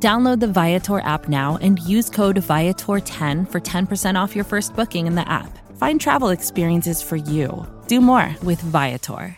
Download 0.00 0.38
the 0.38 0.46
Viator 0.46 1.00
app 1.00 1.28
now 1.28 1.58
and 1.60 1.80
use 1.80 2.08
code 2.08 2.36
Viator10 2.36 3.50
for 3.50 3.60
10% 3.60 4.14
off 4.14 4.36
your 4.36 4.44
first 4.44 4.76
booking 4.76 5.08
in 5.08 5.16
the 5.16 5.28
app. 5.28 5.58
Find 5.76 6.00
travel 6.00 6.28
experiences 6.28 7.02
for 7.02 7.16
you. 7.16 7.66
Do 7.88 8.00
more 8.00 8.36
with 8.44 8.60
Viator. 8.60 9.36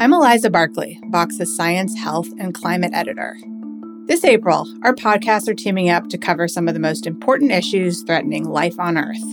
I'm 0.00 0.12
Eliza 0.12 0.50
Barclay, 0.50 0.98
Vox's 1.10 1.54
science, 1.54 1.96
health, 1.96 2.28
and 2.40 2.54
climate 2.54 2.92
editor. 2.92 3.36
This 4.06 4.24
April, 4.24 4.66
our 4.82 4.94
podcasts 4.94 5.48
are 5.48 5.54
teaming 5.54 5.88
up 5.88 6.08
to 6.08 6.18
cover 6.18 6.48
some 6.48 6.66
of 6.66 6.74
the 6.74 6.80
most 6.80 7.06
important 7.06 7.52
issues 7.52 8.02
threatening 8.02 8.48
life 8.48 8.78
on 8.80 8.98
Earth. 8.98 9.24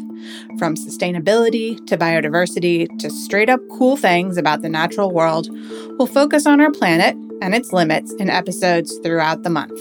From 0.58 0.76
sustainability 0.76 1.86
to 1.88 1.98
biodiversity 1.98 2.88
to 3.00 3.10
straight 3.10 3.50
up 3.50 3.60
cool 3.78 3.98
things 3.98 4.38
about 4.38 4.62
the 4.62 4.70
natural 4.70 5.12
world, 5.12 5.48
we'll 5.98 6.08
focus 6.08 6.46
on 6.46 6.62
our 6.62 6.72
planet 6.72 7.16
and 7.42 7.54
its 7.54 7.74
limits 7.74 8.14
in 8.14 8.30
episodes 8.30 8.98
throughout 9.04 9.44
the 9.44 9.50
month. 9.50 9.80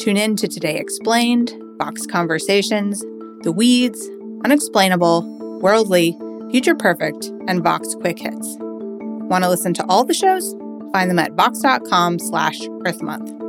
Tune 0.00 0.16
in 0.16 0.36
to 0.36 0.48
Today 0.48 0.76
Explained, 0.76 1.52
Vox 1.78 2.06
Conversations, 2.06 3.00
The 3.42 3.52
Weeds, 3.52 4.08
Unexplainable, 4.44 5.60
Worldly, 5.60 6.16
Future 6.50 6.74
Perfect, 6.74 7.26
and 7.48 7.62
Vox 7.62 7.94
Quick 7.94 8.18
Hits. 8.18 8.56
Want 8.60 9.44
to 9.44 9.50
listen 9.50 9.72
to 9.74 9.86
all 9.88 10.04
the 10.04 10.14
shows? 10.14 10.54
Find 10.92 11.10
them 11.10 11.18
at 11.18 11.32
vox.com 11.32 12.18
slash 12.18 12.60
earthmonth. 12.84 13.43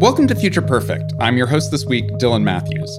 Welcome 0.00 0.26
to 0.26 0.34
Future 0.34 0.60
Perfect. 0.60 1.12
I'm 1.20 1.36
your 1.36 1.46
host 1.46 1.70
this 1.70 1.86
week, 1.86 2.08
Dylan 2.14 2.42
Matthews. 2.42 2.98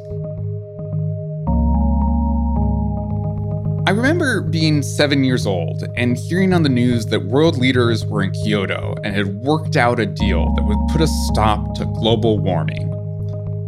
I 3.85 3.91
remember 3.91 4.41
being 4.41 4.81
seven 4.81 5.25
years 5.25 5.45
old 5.45 5.83
and 5.97 6.16
hearing 6.17 6.53
on 6.53 6.63
the 6.63 6.69
news 6.69 7.05
that 7.07 7.25
world 7.25 7.57
leaders 7.57 8.05
were 8.05 8.23
in 8.23 8.31
Kyoto 8.31 8.95
and 9.03 9.13
had 9.13 9.35
worked 9.41 9.75
out 9.75 9.99
a 9.99 10.05
deal 10.05 10.53
that 10.53 10.63
would 10.63 10.77
put 10.89 11.01
a 11.01 11.07
stop 11.07 11.75
to 11.75 11.85
global 11.85 12.39
warming. 12.39 12.89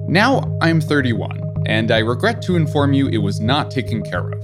Now 0.08 0.58
I'm 0.62 0.80
31, 0.80 1.66
and 1.66 1.92
I 1.92 2.00
regret 2.00 2.42
to 2.44 2.56
inform 2.56 2.94
you 2.94 3.10
it 3.10 3.18
was 3.18 3.42
not 3.42 3.70
taken 3.70 4.04
care 4.04 4.30
of. 4.30 4.42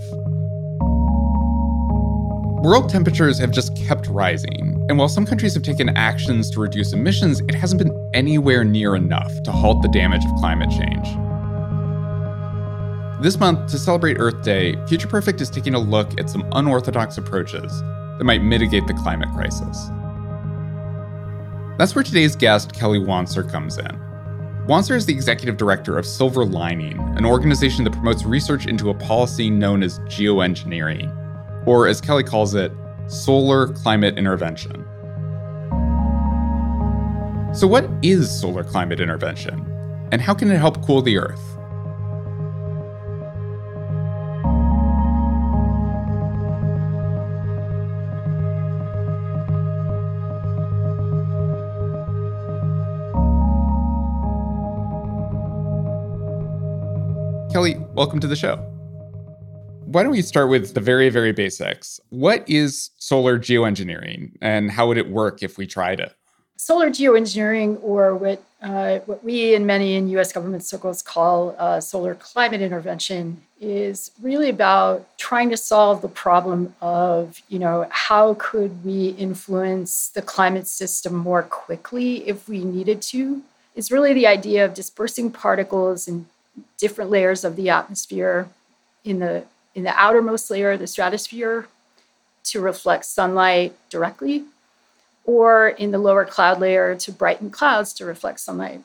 World 2.63 2.89
temperatures 2.89 3.39
have 3.39 3.51
just 3.51 3.75
kept 3.77 4.07
rising, 4.07 4.72
and 4.89 4.97
while 4.97 5.07
some 5.07 5.25
countries 5.25 5.53
have 5.53 5.63
taken 5.63 5.95
actions 5.95 6.49
to 6.51 6.59
reduce 6.59 6.91
emissions, 6.91 7.39
it 7.41 7.55
hasn't 7.55 7.81
been 7.81 8.11
anywhere 8.13 8.63
near 8.63 8.95
enough 8.95 9.31
to 9.43 9.51
halt 9.51 9.81
the 9.81 9.87
damage 9.87 10.23
of 10.25 10.31
climate 10.39 10.69
change. 10.69 11.07
This 13.23 13.39
month, 13.39 13.71
to 13.71 13.77
celebrate 13.77 14.17
Earth 14.19 14.43
Day, 14.43 14.75
Future 14.87 15.07
Perfect 15.07 15.39
is 15.39 15.49
taking 15.49 15.75
a 15.75 15.79
look 15.79 16.19
at 16.19 16.29
some 16.29 16.45
unorthodox 16.51 17.17
approaches 17.17 17.81
that 18.17 18.25
might 18.25 18.43
mitigate 18.43 18.85
the 18.85 18.93
climate 18.93 19.29
crisis. 19.33 19.89
That's 21.77 21.95
where 21.95 22.03
today's 22.03 22.35
guest, 22.35 22.73
Kelly 22.73 22.99
Wanser, 22.99 23.49
comes 23.49 23.77
in. 23.77 23.99
Wanser 24.67 24.95
is 24.97 25.05
the 25.05 25.13
executive 25.13 25.55
director 25.55 25.97
of 25.97 26.03
SilverLining, 26.03 27.17
an 27.17 27.25
organization 27.25 27.85
that 27.85 27.93
promotes 27.93 28.25
research 28.25 28.67
into 28.67 28.89
a 28.89 28.93
policy 28.93 29.49
known 29.49 29.81
as 29.81 29.99
geoengineering, 29.99 31.65
or 31.65 31.87
as 31.87 32.01
Kelly 32.01 32.23
calls 32.23 32.55
it, 32.55 32.73
solar 33.07 33.67
climate 33.67 34.17
intervention. 34.17 34.85
So, 37.53 37.67
what 37.67 37.87
is 38.01 38.31
solar 38.31 38.63
climate 38.63 38.99
intervention? 38.99 39.69
And 40.11 40.21
how 40.21 40.33
can 40.33 40.49
it 40.51 40.57
help 40.57 40.83
cool 40.85 41.01
the 41.01 41.17
Earth? 41.17 41.39
Kelly, 57.53 57.77
welcome 57.93 58.19
to 58.19 58.25
the 58.25 58.35
show. 58.35 58.72
Why 59.93 60.01
don't 60.01 60.11
we 60.13 60.23
start 60.23 60.49
with 60.49 60.73
the 60.73 60.79
very, 60.79 61.09
very 61.09 61.33
basics? 61.33 61.99
What 62.09 62.49
is 62.49 62.89
solar 62.97 63.37
geoengineering 63.37 64.31
and 64.41 64.71
how 64.71 64.87
would 64.87 64.97
it 64.97 65.07
work 65.07 65.43
if 65.43 65.55
we 65.59 65.67
tried 65.67 65.99
it? 65.99 66.15
Solar 66.57 66.89
geoengineering, 66.89 67.77
or 67.83 68.15
what, 68.15 68.41
uh, 68.63 68.99
what 69.05 69.23
we 69.23 69.53
and 69.53 69.67
many 69.67 69.93
in 69.93 70.09
US 70.17 70.33
government 70.33 70.63
circles 70.63 71.03
call 71.03 71.55
uh, 71.59 71.79
solar 71.79 72.15
climate 72.15 72.59
intervention, 72.59 73.43
is 73.61 74.09
really 74.19 74.49
about 74.49 75.07
trying 75.19 75.51
to 75.51 75.57
solve 75.57 76.01
the 76.01 76.07
problem 76.07 76.73
of, 76.81 77.43
you 77.47 77.59
know, 77.59 77.85
how 77.91 78.33
could 78.39 78.83
we 78.83 79.09
influence 79.09 80.09
the 80.09 80.23
climate 80.23 80.65
system 80.65 81.13
more 81.13 81.43
quickly 81.43 82.27
if 82.27 82.49
we 82.49 82.63
needed 82.63 82.99
to? 83.03 83.43
It's 83.75 83.91
really 83.91 84.13
the 84.13 84.25
idea 84.25 84.65
of 84.65 84.73
dispersing 84.73 85.29
particles 85.29 86.07
in 86.07 86.25
different 86.79 87.11
layers 87.11 87.43
of 87.43 87.55
the 87.55 87.69
atmosphere 87.69 88.49
in 89.05 89.19
the 89.19 89.43
in 89.75 89.83
the 89.83 89.99
outermost 89.99 90.49
layer 90.49 90.71
of 90.71 90.79
the 90.79 90.87
stratosphere 90.87 91.67
to 92.43 92.59
reflect 92.59 93.05
sunlight 93.05 93.73
directly 93.89 94.45
or 95.25 95.69
in 95.69 95.91
the 95.91 95.97
lower 95.97 96.25
cloud 96.25 96.59
layer 96.59 96.95
to 96.95 97.11
brighten 97.11 97.49
clouds 97.49 97.93
to 97.93 98.05
reflect 98.05 98.39
sunlight 98.39 98.81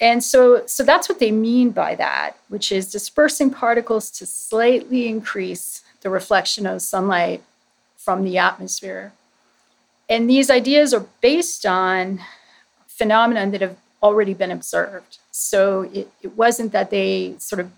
and 0.00 0.22
so 0.22 0.66
so 0.66 0.82
that's 0.82 1.08
what 1.08 1.18
they 1.18 1.30
mean 1.30 1.70
by 1.70 1.94
that 1.94 2.36
which 2.48 2.70
is 2.70 2.90
dispersing 2.90 3.50
particles 3.50 4.10
to 4.10 4.26
slightly 4.26 5.08
increase 5.08 5.82
the 6.02 6.10
reflection 6.10 6.66
of 6.66 6.82
sunlight 6.82 7.42
from 7.96 8.24
the 8.24 8.36
atmosphere 8.36 9.12
and 10.08 10.28
these 10.28 10.50
ideas 10.50 10.92
are 10.92 11.06
based 11.20 11.64
on 11.64 12.20
phenomena 12.86 13.50
that 13.50 13.62
have 13.62 13.76
already 14.02 14.34
been 14.34 14.50
observed. 14.50 15.18
So 15.30 15.82
it, 15.92 16.10
it 16.20 16.36
wasn't 16.36 16.72
that 16.72 16.90
they 16.90 17.34
sort 17.38 17.60
of 17.60 17.70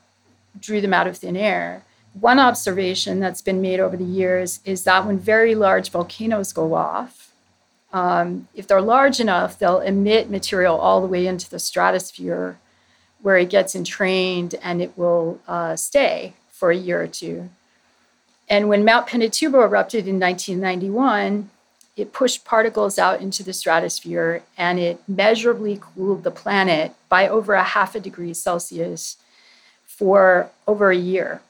drew 0.59 0.81
them 0.81 0.95
out 0.95 1.07
of 1.07 1.19
thin 1.19 1.37
air. 1.37 1.83
One 2.19 2.39
observation 2.39 3.19
that's 3.19 3.43
been 3.43 3.61
made 3.61 3.81
over 3.81 3.97
the 3.97 4.05
years 4.05 4.61
is 4.65 4.85
that 4.85 5.05
when 5.05 5.19
very 5.19 5.55
large 5.55 5.91
volcanoes 5.91 6.53
go 6.53 6.75
off, 6.75 7.33
um, 7.93 8.49
if 8.55 8.67
they're 8.67 8.81
large 8.81 9.21
enough, 9.21 9.59
they'll 9.59 9.81
emit 9.81 10.31
material 10.31 10.77
all 10.77 11.01
the 11.01 11.07
way 11.07 11.27
into 11.27 11.51
the 11.51 11.59
stratosphere 11.59 12.59
where 13.23 13.37
it 13.37 13.51
gets 13.51 13.75
entrained 13.75 14.55
and 14.63 14.83
it 14.83 14.97
will 14.97 15.41
uh, 15.49 15.75
stay 15.77 16.35
for 16.51 16.71
a 16.71 16.77
year 16.77 17.03
or 17.03 17.07
two. 17.07 17.49
And 18.49 18.69
when 18.69 18.85
Mount 18.85 19.07
Pinatubo 19.07 19.65
erupted 19.65 20.07
in 20.07 20.21
1991, 20.21 21.51
it 21.97 22.13
pushed 22.13 22.45
particles 22.45 22.99
out 22.99 23.21
into 23.21 23.43
the 23.43 23.53
stratosphere 23.53 24.43
and 24.59 24.79
it 24.79 25.01
measurably 25.09 25.81
cooled 25.81 26.25
the 26.25 26.31
planet 26.31 26.93
by 27.09 27.29
over 27.29 27.55
a 27.55 27.63
half 27.63 27.95
a 27.95 28.01
degree 28.01 28.35
Celsius 28.35 29.17
for 29.87 30.51
over 30.67 30.91
a 30.91 30.97
year. 30.97 31.41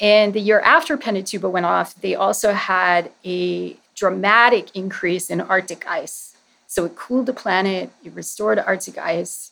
And 0.00 0.32
the 0.32 0.40
year 0.40 0.60
after 0.60 0.96
Pinatubo 0.96 1.50
went 1.50 1.66
off, 1.66 1.94
they 2.00 2.14
also 2.14 2.52
had 2.52 3.10
a 3.24 3.76
dramatic 3.94 4.74
increase 4.76 5.28
in 5.28 5.40
Arctic 5.40 5.86
ice. 5.88 6.36
So 6.68 6.84
it 6.84 6.94
cooled 6.94 7.26
the 7.26 7.32
planet, 7.32 7.90
it 8.04 8.12
restored 8.12 8.58
Arctic 8.58 8.98
ice. 8.98 9.50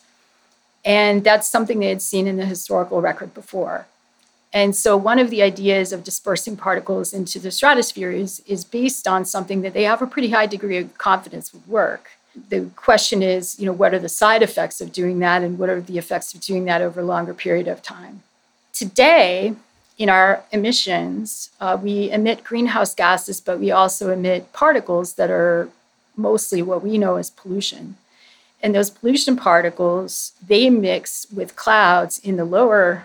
And 0.84 1.24
that's 1.24 1.48
something 1.48 1.80
they 1.80 1.88
had 1.88 2.02
seen 2.02 2.28
in 2.28 2.36
the 2.36 2.46
historical 2.46 3.00
record 3.00 3.34
before. 3.34 3.86
And 4.52 4.74
so, 4.74 4.96
one 4.96 5.18
of 5.18 5.30
the 5.30 5.42
ideas 5.42 5.92
of 5.92 6.04
dispersing 6.04 6.56
particles 6.56 7.12
into 7.12 7.38
the 7.38 7.50
stratosphere 7.50 8.12
is, 8.12 8.40
is 8.46 8.64
based 8.64 9.08
on 9.08 9.24
something 9.24 9.62
that 9.62 9.74
they 9.74 9.82
have 9.82 10.00
a 10.00 10.06
pretty 10.06 10.30
high 10.30 10.46
degree 10.46 10.78
of 10.78 10.96
confidence 10.96 11.52
would 11.52 11.66
work. 11.66 12.12
The 12.48 12.70
question 12.76 13.22
is, 13.22 13.58
you 13.58 13.66
know, 13.66 13.72
what 13.72 13.92
are 13.92 13.98
the 13.98 14.08
side 14.08 14.42
effects 14.42 14.80
of 14.80 14.92
doing 14.92 15.18
that, 15.18 15.42
and 15.42 15.58
what 15.58 15.68
are 15.68 15.80
the 15.80 15.98
effects 15.98 16.32
of 16.32 16.40
doing 16.40 16.64
that 16.66 16.80
over 16.80 17.00
a 17.00 17.04
longer 17.04 17.34
period 17.34 17.66
of 17.66 17.82
time? 17.82 18.22
Today, 18.72 19.56
in 19.98 20.08
our 20.08 20.44
emissions, 20.52 21.50
uh, 21.60 21.78
we 21.80 22.10
emit 22.10 22.44
greenhouse 22.44 22.94
gases, 22.94 23.40
but 23.40 23.58
we 23.58 23.70
also 23.70 24.10
emit 24.10 24.52
particles 24.52 25.14
that 25.14 25.30
are 25.30 25.70
mostly 26.16 26.62
what 26.62 26.82
we 26.82 26.98
know 26.98 27.16
as 27.16 27.30
pollution. 27.30 27.96
And 28.62 28.74
those 28.74 28.90
pollution 28.90 29.36
particles, 29.36 30.32
they 30.46 30.70
mix 30.70 31.26
with 31.30 31.56
clouds 31.56 32.18
in 32.18 32.36
the 32.36 32.44
lower 32.44 33.04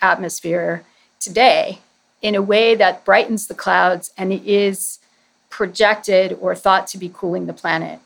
atmosphere 0.00 0.84
today 1.20 1.80
in 2.22 2.34
a 2.34 2.42
way 2.42 2.74
that 2.74 3.04
brightens 3.04 3.46
the 3.46 3.54
clouds 3.54 4.12
and 4.16 4.32
is 4.32 4.98
projected 5.50 6.36
or 6.40 6.54
thought 6.54 6.86
to 6.86 6.98
be 6.98 7.10
cooling 7.12 7.46
the 7.46 7.52
planet. 7.52 8.00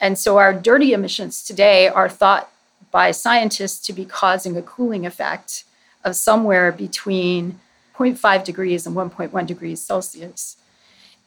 And 0.00 0.18
so 0.18 0.38
our 0.38 0.52
dirty 0.52 0.92
emissions 0.92 1.42
today 1.42 1.88
are 1.88 2.08
thought 2.08 2.50
by 2.90 3.10
scientists 3.10 3.86
to 3.86 3.92
be 3.92 4.04
causing 4.04 4.56
a 4.56 4.62
cooling 4.62 5.06
effect 5.06 5.64
of 6.04 6.16
somewhere 6.16 6.72
between 6.72 7.60
0.5 8.00 8.44
degrees 8.44 8.86
and 8.86 8.96
1.1 8.96 9.46
degrees 9.46 9.80
Celsius. 9.82 10.56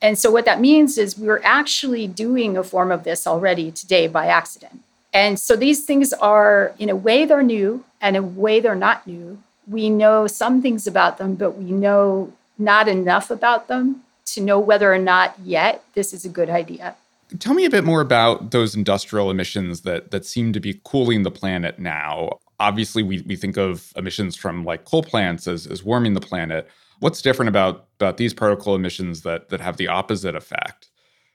And 0.01 0.17
so 0.17 0.31
what 0.31 0.45
that 0.45 0.59
means 0.59 0.97
is 0.97 1.17
we're 1.17 1.41
actually 1.43 2.07
doing 2.07 2.57
a 2.57 2.63
form 2.63 2.91
of 2.91 3.03
this 3.03 3.25
already 3.25 3.71
today 3.71 4.07
by 4.07 4.27
accident. 4.27 4.81
And 5.13 5.39
so 5.39 5.55
these 5.55 5.85
things 5.85 6.11
are, 6.13 6.73
in 6.79 6.89
a 6.89 6.95
way, 6.95 7.23
they're 7.23 7.43
new, 7.43 7.85
and 8.01 8.17
in 8.17 8.23
a 8.23 8.25
way, 8.25 8.59
they're 8.59 8.75
not 8.75 9.05
new. 9.05 9.39
We 9.67 9.89
know 9.89 10.27
some 10.27 10.61
things 10.61 10.87
about 10.87 11.19
them, 11.19 11.35
but 11.35 11.51
we 11.51 11.71
know 11.71 12.33
not 12.57 12.87
enough 12.87 13.29
about 13.29 13.67
them 13.67 14.03
to 14.25 14.41
know 14.41 14.59
whether 14.59 14.91
or 14.91 14.97
not 14.97 15.35
yet 15.43 15.83
this 15.93 16.13
is 16.13 16.25
a 16.25 16.29
good 16.29 16.49
idea. 16.49 16.95
Tell 17.39 17.53
me 17.53 17.65
a 17.65 17.69
bit 17.69 17.83
more 17.83 18.01
about 18.01 18.51
those 18.51 18.75
industrial 18.75 19.31
emissions 19.31 19.81
that 19.81 20.11
that 20.11 20.25
seem 20.25 20.53
to 20.53 20.59
be 20.59 20.79
cooling 20.83 21.23
the 21.23 21.31
planet 21.31 21.79
now. 21.79 22.39
Obviously, 22.59 23.03
we, 23.03 23.21
we 23.21 23.35
think 23.35 23.57
of 23.57 23.91
emissions 23.95 24.35
from 24.35 24.63
like 24.63 24.85
coal 24.85 25.03
plants 25.03 25.47
as, 25.47 25.67
as 25.67 25.83
warming 25.83 26.13
the 26.13 26.21
planet. 26.21 26.69
What's 26.99 27.21
different 27.21 27.49
about, 27.49 27.87
about 27.99 28.17
these 28.17 28.33
particle 28.33 28.75
emissions 28.75 29.21
that, 29.23 29.49
that 29.49 29.59
have 29.59 29.77
the 29.77 29.87
opposite 29.87 30.35
effect? 30.35 30.89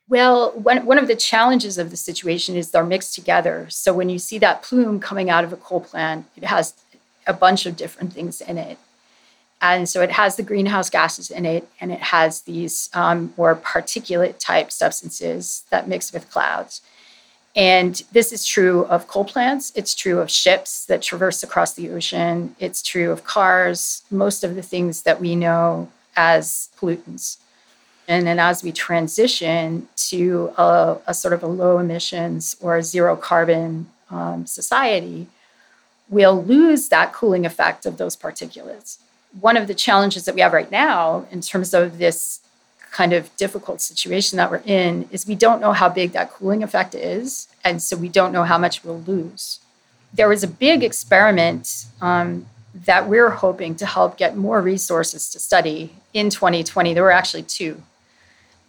Well, 0.09 0.53
one, 0.53 0.87
one 0.87 0.97
of 0.97 1.07
the 1.07 1.17
challenges 1.17 1.77
of 1.77 1.91
the 1.91 1.97
situation 1.97 2.57
is 2.57 2.71
they're 2.71 2.85
mixed 2.85 3.15
together. 3.15 3.67
So 3.69 3.93
when 3.93 4.09
you 4.09 4.19
see 4.19 4.39
that 4.39 4.63
plume 4.63 5.01
coming 5.01 5.29
out 5.29 5.45
of 5.45 5.53
a 5.53 5.57
coal 5.57 5.81
plant, 5.81 6.25
it 6.37 6.45
has 6.45 6.73
a 7.27 7.35
bunch 7.35 7.67
of 7.67 7.77
different 7.77 8.15
things 8.15 8.41
in 8.41 8.57
it. 8.57 8.79
And 9.61 9.89
so 9.89 10.01
it 10.01 10.13
has 10.13 10.37
the 10.37 10.43
greenhouse 10.43 10.89
gases 10.89 11.31
in 11.31 11.45
it, 11.45 11.69
and 11.81 11.91
it 11.91 12.01
has 12.01 12.43
these 12.43 12.89
um, 12.95 13.35
more 13.37 13.57
particulate 13.57 14.39
type 14.39 14.71
substances 14.71 15.65
that 15.71 15.89
mix 15.89 16.13
with 16.13 16.31
clouds. 16.31 16.81
And 17.57 18.03
this 18.13 18.33
is 18.33 18.47
true 18.47 18.85
of 18.87 19.09
coal 19.09 19.25
plants. 19.25 19.73
It's 19.75 19.95
true 19.95 20.21
of 20.21 20.31
ships 20.31 20.87
that 20.87 21.03
traverse 21.03 21.43
across 21.43 21.75
the 21.75 21.91
ocean. 21.91 22.55
It's 22.61 22.83
true 22.83 23.11
of 23.11 23.25
cars, 23.25 24.03
most 24.11 24.45
of 24.45 24.55
the 24.55 24.63
things 24.63 25.03
that 25.03 25.21
we 25.21 25.35
know 25.35 25.91
as 26.17 26.69
pollutants. 26.79 27.39
And 28.07 28.27
then 28.27 28.39
as 28.39 28.63
we 28.63 28.73
transition 28.73 29.89
to 30.09 30.53
a, 30.57 30.99
a 31.07 31.15
sort 31.15 31.35
of 31.35 31.43
a 31.43 31.47
low 31.47 31.79
emissions 31.79 32.57
or 32.61 32.81
zero 32.81 33.17
carbon 33.17 33.89
um, 34.11 34.47
society, 34.47 35.27
we'll 36.09 36.43
lose 36.43 36.89
that 36.89 37.13
cooling 37.13 37.45
effect 37.45 37.85
of 37.85 37.99
those 37.99 38.17
particulates 38.17 38.99
one 39.41 39.57
of 39.57 39.67
the 39.67 39.75
challenges 39.75 40.25
that 40.25 40.35
we 40.35 40.41
have 40.41 40.53
right 40.53 40.71
now 40.71 41.27
in 41.31 41.41
terms 41.41 41.75
of 41.75 41.99
this 41.99 42.41
kind 42.99 43.13
of 43.13 43.25
difficult 43.37 43.81
situation 43.81 44.37
that 44.39 44.51
we're 44.51 44.67
in 44.67 45.09
is 45.13 45.25
we 45.25 45.37
don't 45.37 45.61
know 45.61 45.73
how 45.73 45.89
big 45.89 46.11
that 46.11 46.33
cooling 46.33 46.65
effect 46.65 46.97
is. 46.97 47.47
And 47.63 47.81
so 47.81 47.97
we 47.97 48.09
don't 48.09 48.33
know 48.33 48.43
how 48.43 48.59
much 48.59 48.83
we'll 48.83 49.03
lose. 49.03 49.61
There 50.13 50.29
was 50.29 50.43
a 50.43 50.49
big 50.49 50.83
experiment 50.83 51.87
um, 52.01 52.47
that 52.75 53.09
we're 53.09 53.31
hoping 53.31 53.77
to 53.77 53.87
help 53.87 54.17
get 54.17 54.37
more 54.37 54.61
resources 54.61 55.31
to 55.31 55.39
study 55.39 55.93
in 56.13 56.29
2020. 56.29 56.93
There 56.93 57.05
were 57.05 57.13
actually 57.13 57.45
two. 57.45 57.83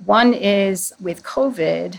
One 0.05 0.35
is 0.35 0.93
with 0.99 1.23
COVID 1.23 1.97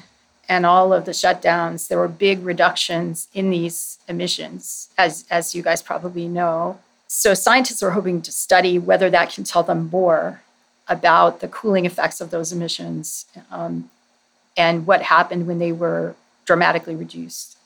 and 0.48 0.64
all 0.64 0.92
of 0.92 1.06
the 1.06 1.16
shutdowns, 1.22 1.88
there 1.88 1.98
were 1.98 2.08
big 2.28 2.44
reductions 2.44 3.28
in 3.34 3.50
these 3.50 3.98
emissions, 4.06 4.88
as, 4.96 5.24
as 5.30 5.54
you 5.56 5.62
guys 5.62 5.82
probably 5.82 6.28
know. 6.28 6.78
So 7.08 7.34
scientists 7.34 7.82
are 7.82 7.90
hoping 7.90 8.22
to 8.22 8.30
study 8.30 8.78
whether 8.78 9.10
that 9.10 9.32
can 9.32 9.42
tell 9.42 9.64
them 9.64 9.90
more 9.90 10.42
about 10.90 11.40
the 11.40 11.48
cooling 11.48 11.86
effects 11.86 12.20
of 12.20 12.30
those 12.30 12.52
emissions 12.52 13.24
um, 13.50 13.88
and 14.56 14.86
what 14.86 15.02
happened 15.02 15.46
when 15.46 15.58
they 15.58 15.72
were 15.72 16.14
dramatically 16.44 16.96
reduced. 16.96 17.56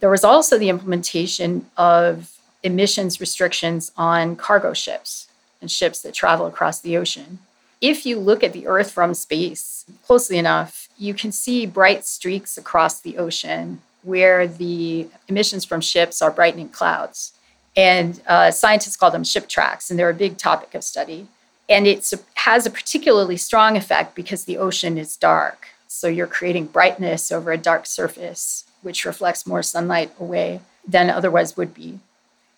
There 0.00 0.08
was 0.08 0.24
also 0.24 0.56
the 0.56 0.68
implementation 0.68 1.66
of 1.76 2.38
emissions 2.62 3.20
restrictions 3.20 3.92
on 3.96 4.36
cargo 4.36 4.72
ships 4.72 5.28
and 5.60 5.70
ships 5.70 6.00
that 6.02 6.14
travel 6.14 6.46
across 6.46 6.80
the 6.80 6.96
ocean. 6.96 7.40
If 7.80 8.06
you 8.06 8.18
look 8.18 8.42
at 8.42 8.52
the 8.52 8.66
Earth 8.66 8.92
from 8.92 9.12
space 9.14 9.84
closely 10.06 10.38
enough, 10.38 10.88
you 10.96 11.12
can 11.12 11.32
see 11.32 11.66
bright 11.66 12.04
streaks 12.04 12.56
across 12.56 13.00
the 13.00 13.18
ocean 13.18 13.82
where 14.02 14.46
the 14.46 15.08
emissions 15.28 15.64
from 15.64 15.80
ships 15.80 16.22
are 16.22 16.30
brightening 16.30 16.68
clouds. 16.68 17.32
And 17.76 18.20
uh, 18.28 18.52
scientists 18.52 18.96
call 18.96 19.10
them 19.10 19.24
ship 19.24 19.48
tracks, 19.48 19.90
and 19.90 19.98
they're 19.98 20.10
a 20.10 20.14
big 20.14 20.38
topic 20.38 20.74
of 20.74 20.84
study. 20.84 21.26
And 21.68 21.86
it 21.86 22.12
has 22.34 22.66
a 22.66 22.70
particularly 22.70 23.36
strong 23.36 23.76
effect 23.76 24.14
because 24.14 24.44
the 24.44 24.58
ocean 24.58 24.98
is 24.98 25.16
dark. 25.16 25.68
So 25.88 26.08
you're 26.08 26.26
creating 26.26 26.66
brightness 26.66 27.32
over 27.32 27.52
a 27.52 27.58
dark 27.58 27.86
surface, 27.86 28.64
which 28.82 29.04
reflects 29.04 29.46
more 29.46 29.62
sunlight 29.62 30.12
away 30.20 30.60
than 30.86 31.08
otherwise 31.08 31.56
would 31.56 31.72
be. 31.72 32.00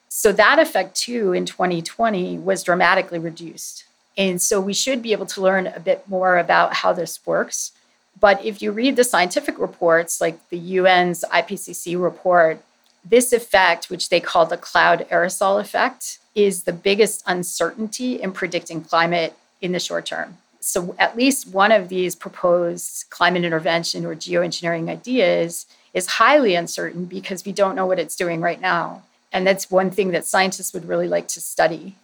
So 0.08 0.32
that 0.32 0.58
effect, 0.58 0.96
too, 0.96 1.32
in 1.32 1.44
2020 1.44 2.38
was 2.38 2.62
dramatically 2.62 3.18
reduced. 3.18 3.84
And 4.16 4.40
so 4.40 4.60
we 4.60 4.72
should 4.72 5.02
be 5.02 5.12
able 5.12 5.26
to 5.26 5.42
learn 5.42 5.66
a 5.66 5.80
bit 5.80 6.08
more 6.08 6.38
about 6.38 6.74
how 6.74 6.92
this 6.92 7.24
works. 7.26 7.72
But 8.18 8.42
if 8.44 8.62
you 8.62 8.72
read 8.72 8.96
the 8.96 9.04
scientific 9.04 9.58
reports, 9.58 10.20
like 10.20 10.48
the 10.48 10.78
UN's 10.78 11.24
IPCC 11.30 12.02
report, 12.02 12.62
this 13.04 13.32
effect, 13.32 13.90
which 13.90 14.08
they 14.08 14.20
call 14.20 14.46
the 14.46 14.56
cloud 14.56 15.06
aerosol 15.10 15.60
effect, 15.60 16.18
is 16.36 16.62
the 16.62 16.72
biggest 16.72 17.24
uncertainty 17.26 18.22
in 18.22 18.30
predicting 18.30 18.82
climate 18.84 19.34
in 19.60 19.72
the 19.72 19.80
short 19.80 20.06
term. 20.06 20.36
So, 20.60 20.94
at 20.98 21.16
least 21.16 21.48
one 21.48 21.72
of 21.72 21.88
these 21.88 22.14
proposed 22.14 23.08
climate 23.10 23.44
intervention 23.44 24.04
or 24.04 24.14
geoengineering 24.14 24.88
ideas 24.88 25.66
is 25.94 26.06
highly 26.06 26.54
uncertain 26.54 27.06
because 27.06 27.44
we 27.44 27.52
don't 27.52 27.74
know 27.74 27.86
what 27.86 27.98
it's 27.98 28.16
doing 28.16 28.40
right 28.40 28.60
now. 28.60 29.02
And 29.32 29.46
that's 29.46 29.70
one 29.70 29.90
thing 29.90 30.10
that 30.10 30.26
scientists 30.26 30.74
would 30.74 30.86
really 30.86 31.08
like 31.08 31.28
to 31.28 31.40
study. 31.40 31.96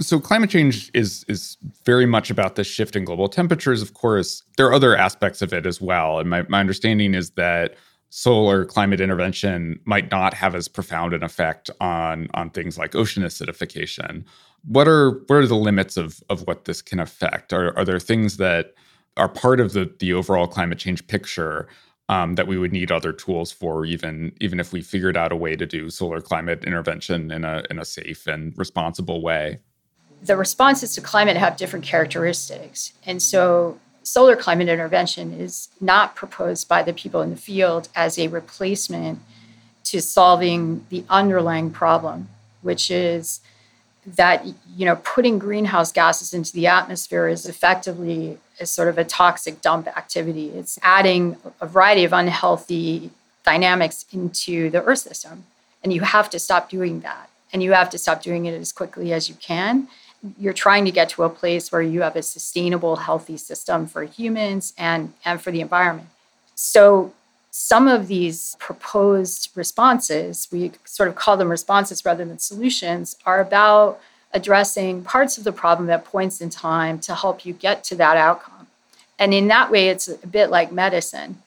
So 0.00 0.18
climate 0.18 0.50
change 0.50 0.90
is 0.94 1.24
is 1.28 1.56
very 1.84 2.06
much 2.06 2.30
about 2.30 2.56
the 2.56 2.64
shift 2.64 2.96
in 2.96 3.04
global 3.04 3.28
temperatures. 3.28 3.82
Of 3.82 3.94
course, 3.94 4.42
there 4.56 4.66
are 4.66 4.74
other 4.74 4.96
aspects 4.96 5.42
of 5.42 5.52
it 5.52 5.66
as 5.66 5.80
well. 5.80 6.18
And 6.18 6.28
my, 6.28 6.42
my 6.48 6.58
understanding 6.58 7.14
is 7.14 7.30
that 7.30 7.76
solar 8.16 8.64
climate 8.64 8.98
intervention 8.98 9.78
might 9.84 10.10
not 10.10 10.32
have 10.32 10.54
as 10.54 10.68
profound 10.68 11.12
an 11.12 11.22
effect 11.22 11.68
on 11.82 12.28
on 12.32 12.48
things 12.48 12.78
like 12.78 12.94
ocean 12.94 13.22
acidification. 13.22 14.24
What 14.64 14.88
are 14.88 15.22
what 15.26 15.36
are 15.36 15.46
the 15.46 15.54
limits 15.54 15.98
of 15.98 16.22
of 16.30 16.40
what 16.46 16.64
this 16.64 16.80
can 16.80 16.98
affect? 16.98 17.52
Are 17.52 17.76
are 17.76 17.84
there 17.84 18.00
things 18.00 18.38
that 18.38 18.72
are 19.18 19.28
part 19.28 19.60
of 19.60 19.74
the 19.74 19.94
the 19.98 20.14
overall 20.14 20.46
climate 20.46 20.78
change 20.78 21.06
picture 21.08 21.68
um, 22.08 22.36
that 22.36 22.46
we 22.46 22.56
would 22.56 22.72
need 22.72 22.90
other 22.90 23.12
tools 23.12 23.52
for, 23.52 23.84
even 23.84 24.32
even 24.40 24.60
if 24.60 24.72
we 24.72 24.80
figured 24.80 25.18
out 25.18 25.30
a 25.30 25.36
way 25.36 25.54
to 25.54 25.66
do 25.66 25.90
solar 25.90 26.22
climate 26.22 26.64
intervention 26.64 27.30
in 27.30 27.44
a 27.44 27.64
in 27.68 27.78
a 27.78 27.84
safe 27.84 28.26
and 28.26 28.56
responsible 28.56 29.20
way? 29.20 29.58
The 30.22 30.38
responses 30.38 30.94
to 30.94 31.02
climate 31.02 31.36
have 31.36 31.58
different 31.58 31.84
characteristics, 31.84 32.94
and 33.04 33.22
so 33.22 33.78
solar 34.06 34.36
climate 34.36 34.68
intervention 34.68 35.32
is 35.32 35.68
not 35.80 36.14
proposed 36.14 36.68
by 36.68 36.80
the 36.80 36.92
people 36.92 37.22
in 37.22 37.30
the 37.30 37.36
field 37.36 37.88
as 37.96 38.18
a 38.18 38.28
replacement 38.28 39.18
to 39.82 40.00
solving 40.00 40.86
the 40.90 41.04
underlying 41.10 41.70
problem, 41.70 42.28
which 42.62 42.88
is 42.88 43.40
that 44.06 44.46
you 44.76 44.86
know 44.86 44.96
putting 45.02 45.40
greenhouse 45.40 45.90
gases 45.90 46.32
into 46.32 46.52
the 46.52 46.68
atmosphere 46.68 47.26
is 47.26 47.46
effectively 47.46 48.38
a 48.60 48.66
sort 48.66 48.86
of 48.86 48.96
a 48.96 49.04
toxic 49.04 49.60
dump 49.60 49.88
activity. 49.88 50.50
It's 50.50 50.78
adding 50.82 51.36
a 51.60 51.66
variety 51.66 52.04
of 52.04 52.12
unhealthy 52.12 53.10
dynamics 53.44 54.06
into 54.12 54.70
the 54.70 54.84
earth 54.84 55.00
system. 55.00 55.44
And 55.82 55.92
you 55.92 56.02
have 56.02 56.30
to 56.30 56.38
stop 56.38 56.70
doing 56.70 57.00
that. 57.00 57.28
And 57.52 57.62
you 57.62 57.72
have 57.72 57.90
to 57.90 57.98
stop 57.98 58.22
doing 58.22 58.46
it 58.46 58.58
as 58.58 58.72
quickly 58.72 59.12
as 59.12 59.28
you 59.28 59.34
can 59.34 59.88
you're 60.38 60.52
trying 60.52 60.84
to 60.84 60.90
get 60.90 61.08
to 61.10 61.22
a 61.24 61.28
place 61.28 61.70
where 61.70 61.82
you 61.82 62.02
have 62.02 62.16
a 62.16 62.22
sustainable, 62.22 62.96
healthy 62.96 63.36
system 63.36 63.86
for 63.86 64.04
humans 64.04 64.72
and, 64.76 65.12
and 65.24 65.40
for 65.40 65.50
the 65.50 65.60
environment. 65.60 66.08
So, 66.54 67.12
some 67.50 67.88
of 67.88 68.06
these 68.06 68.54
proposed 68.58 69.48
responses, 69.54 70.46
we 70.52 70.72
sort 70.84 71.08
of 71.08 71.14
call 71.14 71.38
them 71.38 71.48
responses 71.48 72.04
rather 72.04 72.22
than 72.22 72.38
solutions, 72.38 73.16
are 73.24 73.40
about 73.40 73.98
addressing 74.34 75.02
parts 75.02 75.38
of 75.38 75.44
the 75.44 75.52
problem 75.52 75.88
at 75.88 76.04
points 76.04 76.42
in 76.42 76.50
time 76.50 76.98
to 76.98 77.14
help 77.14 77.46
you 77.46 77.54
get 77.54 77.82
to 77.84 77.94
that 77.96 78.18
outcome. 78.18 78.66
And 79.18 79.32
in 79.32 79.48
that 79.48 79.70
way, 79.70 79.88
it's 79.88 80.08
a 80.08 80.26
bit 80.26 80.50
like 80.50 80.70
medicine, 80.70 81.42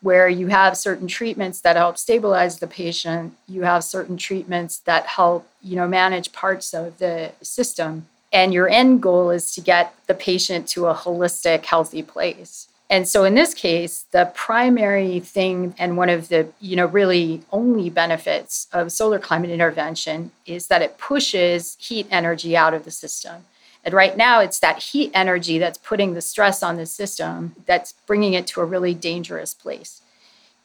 where 0.00 0.28
you 0.28 0.46
have 0.48 0.76
certain 0.76 1.08
treatments 1.08 1.60
that 1.62 1.76
help 1.76 1.98
stabilize 1.98 2.58
the 2.58 2.66
patient, 2.66 3.34
you 3.48 3.62
have 3.62 3.82
certain 3.82 4.16
treatments 4.16 4.78
that 4.80 5.06
help, 5.06 5.48
you 5.62 5.76
know, 5.76 5.88
manage 5.88 6.32
parts 6.32 6.72
of 6.72 6.98
the 6.98 7.32
system 7.42 8.06
and 8.32 8.52
your 8.52 8.68
end 8.68 9.02
goal 9.02 9.30
is 9.30 9.54
to 9.54 9.60
get 9.60 9.94
the 10.06 10.14
patient 10.14 10.68
to 10.68 10.86
a 10.86 10.94
holistic, 10.94 11.64
healthy 11.64 12.02
place. 12.02 12.68
And 12.90 13.06
so 13.06 13.24
in 13.24 13.34
this 13.34 13.52
case, 13.52 14.06
the 14.12 14.30
primary 14.34 15.20
thing 15.20 15.74
and 15.78 15.96
one 15.96 16.08
of 16.08 16.28
the, 16.28 16.48
you 16.58 16.74
know, 16.74 16.86
really 16.86 17.42
only 17.52 17.90
benefits 17.90 18.66
of 18.72 18.92
solar 18.92 19.18
climate 19.18 19.50
intervention 19.50 20.30
is 20.46 20.68
that 20.68 20.80
it 20.80 20.96
pushes 20.96 21.76
heat 21.78 22.06
energy 22.10 22.56
out 22.56 22.72
of 22.72 22.84
the 22.84 22.90
system. 22.90 23.44
And 23.84 23.94
right 23.94 24.16
now, 24.16 24.40
it's 24.40 24.58
that 24.58 24.78
heat 24.78 25.10
energy 25.14 25.58
that's 25.58 25.78
putting 25.78 26.14
the 26.14 26.20
stress 26.20 26.62
on 26.62 26.76
the 26.76 26.86
system 26.86 27.54
that's 27.66 27.92
bringing 28.06 28.34
it 28.34 28.46
to 28.48 28.60
a 28.60 28.64
really 28.64 28.94
dangerous 28.94 29.54
place. 29.54 30.02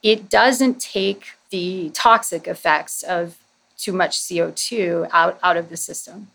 It 0.02 0.30
doesn't 0.30 0.82
take 0.82 1.28
the 1.50 1.90
toxic 1.94 2.48
effects 2.48 3.04
of 3.04 3.38
too 3.78 3.94
much 3.94 4.20
CO2 4.20 5.10
out, 5.12 5.40
out 5.44 5.58
of 5.58 5.70
the 5.70 5.78
system. 5.78 6.28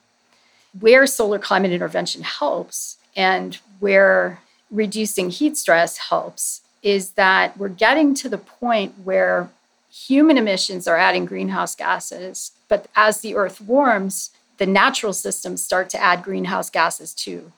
Where 0.79 1.07
solar 1.07 1.39
climate 1.39 1.73
intervention 1.73 2.23
helps 2.23 2.97
and 3.17 3.59
where 3.81 4.41
reducing 4.71 5.31
heat 5.31 5.57
stress 5.57 5.99
helps 5.99 6.63
is 6.83 7.13
that 7.13 7.57
we're 7.57 7.69
getting 7.69 8.15
to 8.15 8.29
the 8.29 8.39
point 8.39 8.95
where 9.03 9.51
human 9.91 10.39
emissions 10.39 10.87
are 10.87 10.97
adding 10.97 11.25
greenhouse 11.25 11.75
gases, 11.75 12.53
but 12.69 12.87
as 12.95 13.21
the 13.21 13.35
earth 13.35 13.61
warms, 13.61 14.31
the 14.59 14.67
natural 14.67 15.13
systems 15.13 15.63
start 15.63 15.89
to 15.91 16.01
add 16.01 16.23
greenhouse 16.23 16.69
gases 16.69 17.15
too. 17.15 17.53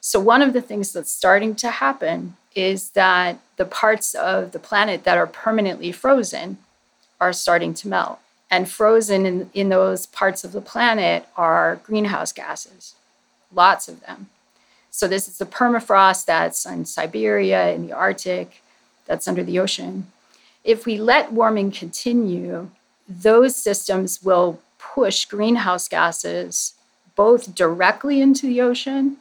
So, 0.00 0.18
one 0.18 0.42
of 0.42 0.52
the 0.52 0.60
things 0.60 0.92
that's 0.92 1.12
starting 1.12 1.54
to 1.56 1.70
happen 1.70 2.36
is 2.54 2.90
that 2.90 3.38
the 3.56 3.64
parts 3.64 4.14
of 4.14 4.52
the 4.52 4.58
planet 4.58 5.04
that 5.04 5.18
are 5.18 5.26
permanently 5.26 5.92
frozen 5.92 6.58
are 7.20 7.32
starting 7.32 7.74
to 7.74 7.88
melt. 7.88 8.18
And 8.50 8.68
frozen 8.68 9.26
in, 9.26 9.50
in 9.52 9.68
those 9.68 10.06
parts 10.06 10.44
of 10.44 10.52
the 10.52 10.60
planet 10.60 11.26
are 11.36 11.80
greenhouse 11.84 12.32
gases, 12.32 12.94
lots 13.52 13.88
of 13.88 14.00
them. 14.06 14.28
So, 14.90 15.06
this 15.06 15.28
is 15.28 15.38
the 15.38 15.46
permafrost 15.46 16.24
that's 16.24 16.64
in 16.64 16.84
Siberia, 16.86 17.72
in 17.72 17.86
the 17.86 17.92
Arctic, 17.92 18.62
that's 19.06 19.28
under 19.28 19.44
the 19.44 19.58
ocean. 19.58 20.06
If 20.64 20.86
we 20.86 20.98
let 20.98 21.32
warming 21.32 21.70
continue, 21.70 22.70
those 23.08 23.54
systems 23.54 24.22
will 24.22 24.60
push 24.78 25.24
greenhouse 25.24 25.88
gases 25.88 26.74
both 27.14 27.54
directly 27.54 28.20
into 28.20 28.46
the 28.46 28.60
ocean 28.60 29.16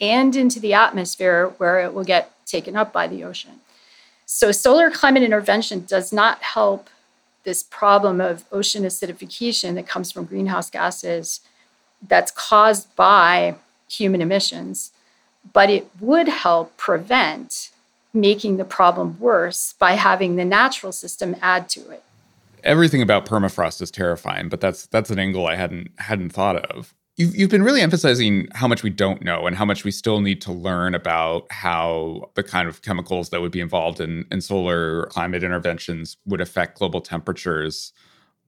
and 0.00 0.36
into 0.36 0.60
the 0.60 0.74
atmosphere 0.74 1.52
where 1.58 1.80
it 1.80 1.92
will 1.92 2.04
get 2.04 2.32
taken 2.46 2.76
up 2.76 2.92
by 2.92 3.06
the 3.06 3.24
ocean. 3.24 3.60
So, 4.26 4.52
solar 4.52 4.90
climate 4.90 5.22
intervention 5.22 5.84
does 5.86 6.12
not 6.12 6.42
help 6.42 6.88
this 7.44 7.62
problem 7.62 8.20
of 8.20 8.44
ocean 8.52 8.84
acidification 8.84 9.74
that 9.74 9.88
comes 9.88 10.12
from 10.12 10.26
greenhouse 10.26 10.68
gases 10.70 11.40
that's 12.06 12.30
caused 12.30 12.94
by 12.94 13.56
human 13.88 14.20
emissions, 14.20 14.92
but 15.52 15.70
it 15.70 15.88
would 15.98 16.28
help 16.28 16.76
prevent 16.76 17.70
making 18.12 18.56
the 18.56 18.64
problem 18.64 19.18
worse 19.18 19.74
by 19.78 19.92
having 19.92 20.36
the 20.36 20.44
natural 20.44 20.92
system 20.92 21.36
add 21.40 21.68
to 21.70 21.90
it. 21.90 22.02
Everything 22.64 23.02
about 23.02 23.26
permafrost 23.26 23.80
is 23.82 23.90
terrifying, 23.90 24.48
but 24.48 24.60
that's 24.60 24.86
that's 24.86 25.10
an 25.10 25.18
angle 25.18 25.46
I 25.46 25.56
hadn't 25.56 25.90
hadn't 25.98 26.30
thought 26.30 26.56
of. 26.56 26.94
You've, 27.18 27.34
you've 27.34 27.50
been 27.50 27.64
really 27.64 27.80
emphasizing 27.80 28.46
how 28.54 28.68
much 28.68 28.84
we 28.84 28.90
don't 28.90 29.22
know 29.22 29.48
and 29.48 29.56
how 29.56 29.64
much 29.64 29.82
we 29.82 29.90
still 29.90 30.20
need 30.20 30.40
to 30.42 30.52
learn 30.52 30.94
about 30.94 31.50
how 31.50 32.30
the 32.34 32.44
kind 32.44 32.68
of 32.68 32.82
chemicals 32.82 33.30
that 33.30 33.40
would 33.40 33.50
be 33.50 33.60
involved 33.60 34.00
in, 34.00 34.24
in 34.30 34.40
solar 34.40 35.06
climate 35.06 35.42
interventions 35.42 36.16
would 36.26 36.40
affect 36.40 36.78
global 36.78 37.00
temperatures. 37.00 37.92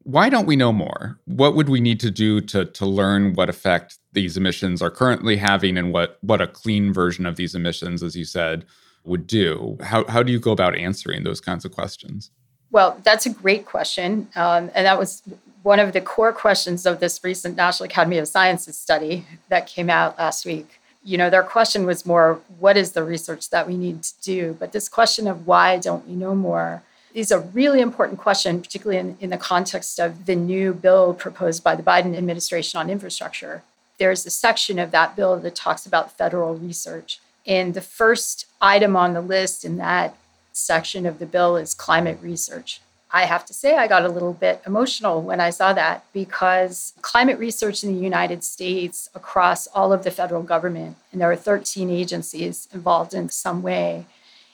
Why 0.05 0.29
don't 0.29 0.47
we 0.47 0.55
know 0.55 0.73
more? 0.73 1.19
What 1.25 1.57
would 1.57 1.69
we 1.69 1.81
need 1.81 1.99
to 2.01 2.13
do 2.13 2.41
to, 2.43 2.65
to 2.65 2.87
learn 2.87 3.35
what 3.35 3.49
effect 3.49 3.99
these 4.13 4.37
emissions 4.37 4.81
are 4.81 4.91
currently 4.91 5.37
having 5.37 5.77
and 5.77 5.93
what, 5.93 6.19
what 6.21 6.41
a 6.41 6.47
clean 6.47 6.93
version 6.93 7.27
of 7.27 7.35
these 7.35 7.57
emissions, 7.57 8.05
as 8.05 8.15
you 8.15 8.25
said, 8.25 8.65
would 9.03 9.27
do? 9.27 9.79
How, 9.83 10.05
how 10.07 10.23
do 10.23 10.31
you 10.31 10.39
go 10.39 10.53
about 10.53 10.77
answering 10.77 11.25
those 11.25 11.41
kinds 11.41 11.65
of 11.65 11.73
questions? 11.73 12.31
Well, 12.73 13.01
that's 13.03 13.27
a 13.27 13.31
great 13.31 13.67
question. 13.67 14.29
Um, 14.37 14.71
and 14.75 14.87
that 14.87 14.99
was 14.99 15.23
one 15.63 15.81
of 15.81 15.93
the 15.93 16.01
core 16.01 16.33
questions 16.33 16.87
of 16.87 17.01
this 17.01 17.23
recent 17.23 17.57
National 17.57 17.87
Academy 17.87 18.19
of 18.19 18.29
Sciences 18.29 18.77
study 18.77 19.27
that 19.49 19.67
came 19.67 19.91
out 19.91 20.19
last 20.19 20.47
week. 20.47 20.81
You 21.05 21.19
know, 21.19 21.31
their 21.31 21.43
question 21.43 21.87
was 21.87 22.07
more 22.07 22.41
what 22.59 22.77
is 22.77 22.93
the 22.93 23.03
research 23.03 23.51
that 23.51 23.67
we 23.67 23.77
need 23.77 24.03
to 24.03 24.15
do? 24.23 24.57
But 24.59 24.73
this 24.73 24.89
question 24.89 25.27
of 25.27 25.47
why 25.47 25.79
don't 25.79 26.07
we 26.07 26.15
know 26.15 26.35
more 26.35 26.83
is 27.15 27.31
a 27.31 27.41
really 27.41 27.81
important 27.81 28.19
question, 28.21 28.63
particularly 28.63 28.99
in, 28.99 29.17
in 29.21 29.31
the 29.31 29.37
context 29.37 29.99
of 29.99 30.27
the 30.27 30.37
new 30.37 30.73
bill 30.73 31.13
proposed 31.13 31.65
by 31.65 31.75
the 31.75 31.83
Biden 31.83 32.17
administration 32.17 32.79
on 32.79 32.89
infrastructure. 32.89 33.63
There's 33.99 34.25
a 34.25 34.31
section 34.31 34.79
of 34.79 34.93
that 34.93 35.17
bill 35.17 35.37
that 35.39 35.55
talks 35.55 35.87
about 35.87 36.17
federal 36.17 36.55
research. 36.55 37.19
And 37.47 37.75
the 37.75 37.81
first 37.81 38.47
item 38.61 38.95
on 38.95 39.13
the 39.13 39.21
list 39.21 39.65
in 39.65 39.77
that 39.79 40.15
section 40.53 41.07
of 41.07 41.19
the 41.19 41.27
bill 41.27 41.57
is 41.57 41.75
climate 41.75 42.19
research. 42.23 42.81
I 43.13 43.25
have 43.25 43.45
to 43.47 43.55
say, 43.55 43.77
I 43.77 43.89
got 43.89 44.05
a 44.05 44.09
little 44.09 44.33
bit 44.33 44.63
emotional 44.65 45.21
when 45.21 45.41
I 45.41 45.51
saw 45.51 45.73
that 45.73 46.05
because 46.13 46.93
climate 47.03 47.39
research 47.41 47.83
in 47.83 47.93
the 47.93 48.01
United 48.01 48.45
States 48.45 49.11
across 49.15 49.67
all 49.69 49.93
of 49.93 50.05
the 50.05 50.13
federal 50.13 50.45
government, 50.45 50.97
and 51.11 51.21
there 51.21 51.31
are 51.31 51.37
13 51.37 51.91
agencies 51.91 52.69
involved 52.73 53.13
in 53.13 53.29
some 53.29 53.63
way, 53.63 54.07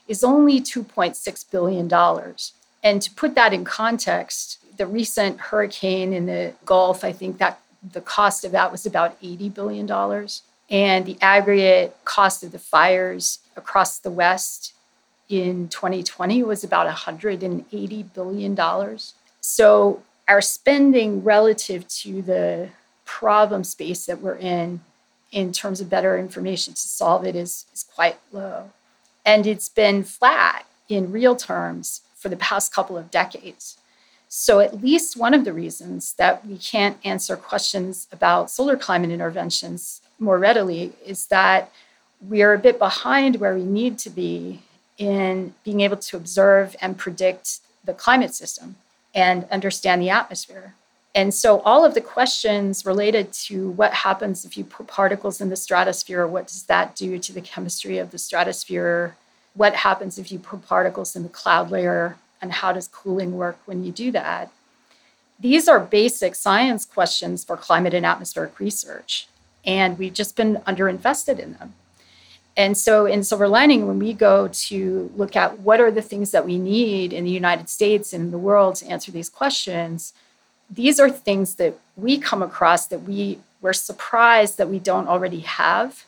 is 0.08 0.24
only 0.24 0.60
$2.6 0.60 1.50
billion. 1.50 2.34
And 2.82 3.02
to 3.02 3.10
put 3.14 3.34
that 3.34 3.52
in 3.52 3.64
context, 3.64 4.58
the 4.78 4.86
recent 4.86 5.38
hurricane 5.38 6.14
in 6.14 6.26
the 6.26 6.54
Gulf, 6.64 7.04
I 7.04 7.12
think 7.12 7.36
that 7.38 7.58
the 7.92 8.00
cost 8.00 8.44
of 8.44 8.52
that 8.52 8.72
was 8.72 8.86
about 8.86 9.20
$80 9.20 9.52
billion. 9.52 10.28
And 10.70 11.04
the 11.04 11.18
aggregate 11.20 11.96
cost 12.04 12.42
of 12.42 12.52
the 12.52 12.58
fires 12.58 13.40
across 13.54 13.98
the 13.98 14.10
West 14.10 14.72
in 15.28 15.68
2020 15.68 16.42
was 16.42 16.62
about 16.64 16.88
$180 16.88 18.14
billion. 18.14 18.98
So 19.40 20.02
our 20.28 20.40
spending 20.40 21.22
relative 21.22 21.86
to 21.88 22.22
the 22.22 22.68
problem 23.04 23.64
space 23.64 24.06
that 24.06 24.20
we're 24.20 24.36
in, 24.36 24.80
in 25.32 25.52
terms 25.52 25.80
of 25.80 25.90
better 25.90 26.18
information 26.18 26.74
to 26.74 26.80
solve 26.80 27.24
it, 27.24 27.36
is, 27.36 27.66
is 27.72 27.84
quite 27.94 28.16
low. 28.32 28.70
And 29.24 29.46
it's 29.46 29.68
been 29.68 30.04
flat 30.04 30.66
in 30.88 31.12
real 31.12 31.36
terms 31.36 32.02
for 32.14 32.28
the 32.28 32.36
past 32.36 32.72
couple 32.72 32.96
of 32.96 33.10
decades. 33.10 33.78
So, 34.28 34.58
at 34.58 34.82
least 34.82 35.16
one 35.16 35.34
of 35.34 35.44
the 35.44 35.52
reasons 35.52 36.14
that 36.14 36.44
we 36.44 36.58
can't 36.58 36.98
answer 37.04 37.36
questions 37.36 38.08
about 38.10 38.50
solar 38.50 38.76
climate 38.76 39.10
interventions 39.10 40.00
more 40.18 40.38
readily 40.38 40.92
is 41.04 41.26
that 41.26 41.70
we 42.26 42.42
are 42.42 42.52
a 42.52 42.58
bit 42.58 42.78
behind 42.78 43.36
where 43.36 43.54
we 43.54 43.62
need 43.62 43.98
to 43.98 44.10
be 44.10 44.62
in 44.98 45.54
being 45.64 45.80
able 45.80 45.96
to 45.96 46.16
observe 46.16 46.74
and 46.80 46.96
predict 46.96 47.60
the 47.84 47.92
climate 47.92 48.34
system 48.34 48.76
and 49.14 49.44
understand 49.50 50.02
the 50.02 50.10
atmosphere. 50.10 50.74
And 51.14 51.32
so, 51.32 51.60
all 51.60 51.84
of 51.84 51.94
the 51.94 52.02
questions 52.02 52.84
related 52.84 53.32
to 53.48 53.70
what 53.70 53.94
happens 53.94 54.44
if 54.44 54.58
you 54.58 54.64
put 54.64 54.86
particles 54.86 55.40
in 55.40 55.48
the 55.48 55.56
stratosphere, 55.56 56.26
what 56.26 56.48
does 56.48 56.64
that 56.64 56.94
do 56.94 57.18
to 57.18 57.32
the 57.32 57.40
chemistry 57.40 57.96
of 57.96 58.10
the 58.10 58.18
stratosphere? 58.18 59.16
What 59.54 59.74
happens 59.76 60.18
if 60.18 60.30
you 60.30 60.38
put 60.38 60.66
particles 60.66 61.16
in 61.16 61.22
the 61.22 61.30
cloud 61.30 61.70
layer? 61.70 62.18
And 62.42 62.52
how 62.52 62.74
does 62.74 62.88
cooling 62.88 63.38
work 63.38 63.58
when 63.64 63.82
you 63.82 63.92
do 63.92 64.12
that? 64.12 64.50
These 65.40 65.68
are 65.68 65.80
basic 65.80 66.34
science 66.34 66.84
questions 66.84 67.44
for 67.44 67.56
climate 67.56 67.94
and 67.94 68.04
atmospheric 68.04 68.60
research. 68.60 69.26
And 69.64 69.98
we've 69.98 70.12
just 70.12 70.36
been 70.36 70.56
underinvested 70.66 71.38
in 71.38 71.54
them. 71.54 71.72
And 72.56 72.76
so 72.76 73.04
in 73.04 73.20
SilverLining, 73.20 73.86
when 73.86 73.98
we 73.98 74.14
go 74.14 74.48
to 74.48 75.10
look 75.14 75.36
at 75.36 75.60
what 75.60 75.80
are 75.80 75.90
the 75.90 76.02
things 76.02 76.30
that 76.30 76.46
we 76.46 76.58
need 76.58 77.12
in 77.12 77.24
the 77.24 77.30
United 77.30 77.68
States 77.68 78.12
and 78.12 78.24
in 78.24 78.30
the 78.30 78.38
world 78.38 78.76
to 78.76 78.86
answer 78.86 79.12
these 79.12 79.28
questions, 79.28 80.14
these 80.70 80.98
are 80.98 81.10
things 81.10 81.56
that 81.56 81.78
we 81.96 82.18
come 82.18 82.42
across 82.42 82.86
that 82.86 83.02
we 83.02 83.38
we're 83.60 83.72
surprised 83.72 84.58
that 84.58 84.68
we 84.68 84.78
don't 84.78 85.08
already 85.08 85.40
have, 85.40 86.04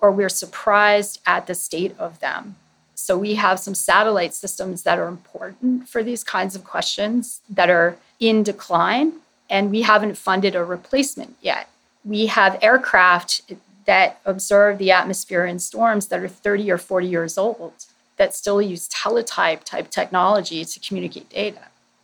or 0.00 0.10
we're 0.10 0.28
surprised 0.28 1.20
at 1.26 1.46
the 1.46 1.54
state 1.54 1.94
of 1.98 2.18
them. 2.20 2.56
So 2.94 3.16
we 3.16 3.36
have 3.36 3.60
some 3.60 3.74
satellite 3.74 4.34
systems 4.34 4.82
that 4.82 4.98
are 4.98 5.06
important 5.06 5.88
for 5.88 6.02
these 6.02 6.24
kinds 6.24 6.56
of 6.56 6.64
questions 6.64 7.40
that 7.48 7.70
are 7.70 7.96
in 8.18 8.42
decline, 8.42 9.12
and 9.48 9.70
we 9.70 9.82
haven't 9.82 10.16
funded 10.16 10.56
a 10.56 10.64
replacement 10.64 11.36
yet. 11.40 11.68
We 12.04 12.26
have 12.26 12.58
aircraft 12.62 13.42
that 13.88 14.20
observe 14.26 14.76
the 14.76 14.90
atmosphere 14.90 15.46
in 15.46 15.58
storms 15.58 16.08
that 16.08 16.20
are 16.20 16.28
30 16.28 16.70
or 16.70 16.76
40 16.76 17.06
years 17.06 17.38
old 17.38 17.72
that 18.18 18.34
still 18.34 18.60
use 18.60 18.86
teletype 18.88 19.64
type 19.64 19.88
technology 19.88 20.62
to 20.62 20.78
communicate 20.80 21.30
data. 21.30 21.62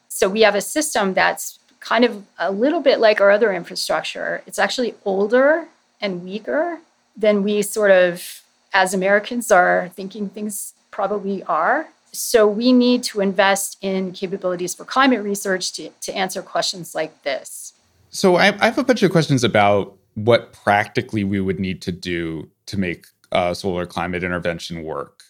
So 0.09 0.31
we 0.31 0.41
have 0.41 0.55
a 0.55 0.62
system 0.62 1.12
that's 1.12 1.59
kind 1.81 2.07
of 2.07 2.25
a 2.38 2.50
little 2.50 2.81
bit 2.81 3.00
like 3.00 3.21
our 3.21 3.31
other 3.31 3.53
infrastructure. 3.53 4.43
It's 4.47 4.59
actually 4.59 4.95
older 5.05 5.69
and 6.00 6.25
weaker 6.25 6.79
than 7.14 7.43
we 7.43 7.61
sort 7.61 7.91
of, 7.91 8.41
as 8.73 8.95
Americans, 8.95 9.50
are 9.50 9.91
thinking 9.95 10.31
things 10.31 10.73
probably 10.91 11.43
are. 11.43 11.88
So 12.12 12.47
we 12.47 12.73
need 12.73 13.03
to 13.05 13.21
invest 13.21 13.76
in 13.83 14.12
capabilities 14.12 14.75
for 14.75 14.87
climate 14.87 15.23
research 15.23 15.75
to, 15.75 15.91
to 16.00 16.17
answer 16.17 16.41
questions 16.41 16.95
like 16.95 17.25
this. 17.25 17.75
So 18.09 18.37
I, 18.37 18.57
I 18.59 18.67
have 18.67 18.79
a 18.79 18.85
bunch 18.85 19.03
of 19.03 19.11
questions 19.11 19.45
about 19.45 19.99
what 20.14 20.52
practically 20.52 21.25
we 21.25 21.40
would 21.40 21.59
need 21.59 21.83
to 21.83 21.92
do 21.92 22.49
to 22.66 22.78
make 22.78 23.06
uh, 23.33 23.52
solar 23.54 23.87
climate 23.87 24.23
intervention 24.23 24.83
work. 24.83 25.23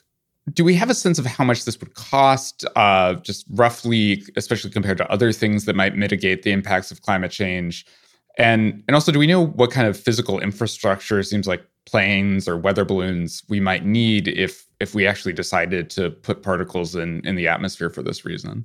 Do 0.52 0.62
we 0.62 0.74
have 0.74 0.90
a 0.90 0.94
sense 0.94 1.18
of 1.18 1.24
how 1.24 1.42
much 1.42 1.64
this 1.64 1.80
would 1.80 1.94
cost, 1.94 2.66
uh, 2.76 3.14
just 3.14 3.46
roughly, 3.50 4.22
especially 4.36 4.70
compared 4.70 4.98
to 4.98 5.10
other 5.10 5.32
things 5.32 5.64
that 5.64 5.74
might 5.74 5.96
mitigate 5.96 6.42
the 6.42 6.52
impacts 6.52 6.90
of 6.90 7.00
climate 7.00 7.30
change? 7.30 7.86
And 8.36 8.82
and 8.86 8.94
also, 8.94 9.10
do 9.10 9.18
we 9.18 9.26
know 9.26 9.46
what 9.46 9.70
kind 9.70 9.86
of 9.86 9.98
physical 9.98 10.40
infrastructure 10.40 11.22
seems 11.22 11.46
like 11.46 11.64
planes 11.86 12.48
or 12.48 12.56
weather 12.56 12.84
balloons 12.84 13.42
we 13.48 13.60
might 13.60 13.84
need 13.84 14.28
if 14.28 14.66
if 14.80 14.94
we 14.94 15.06
actually 15.06 15.32
decided 15.32 15.88
to 15.90 16.10
put 16.10 16.42
particles 16.42 16.94
in 16.94 17.26
in 17.26 17.36
the 17.36 17.48
atmosphere 17.48 17.88
for 17.88 18.02
this 18.02 18.24
reason? 18.24 18.64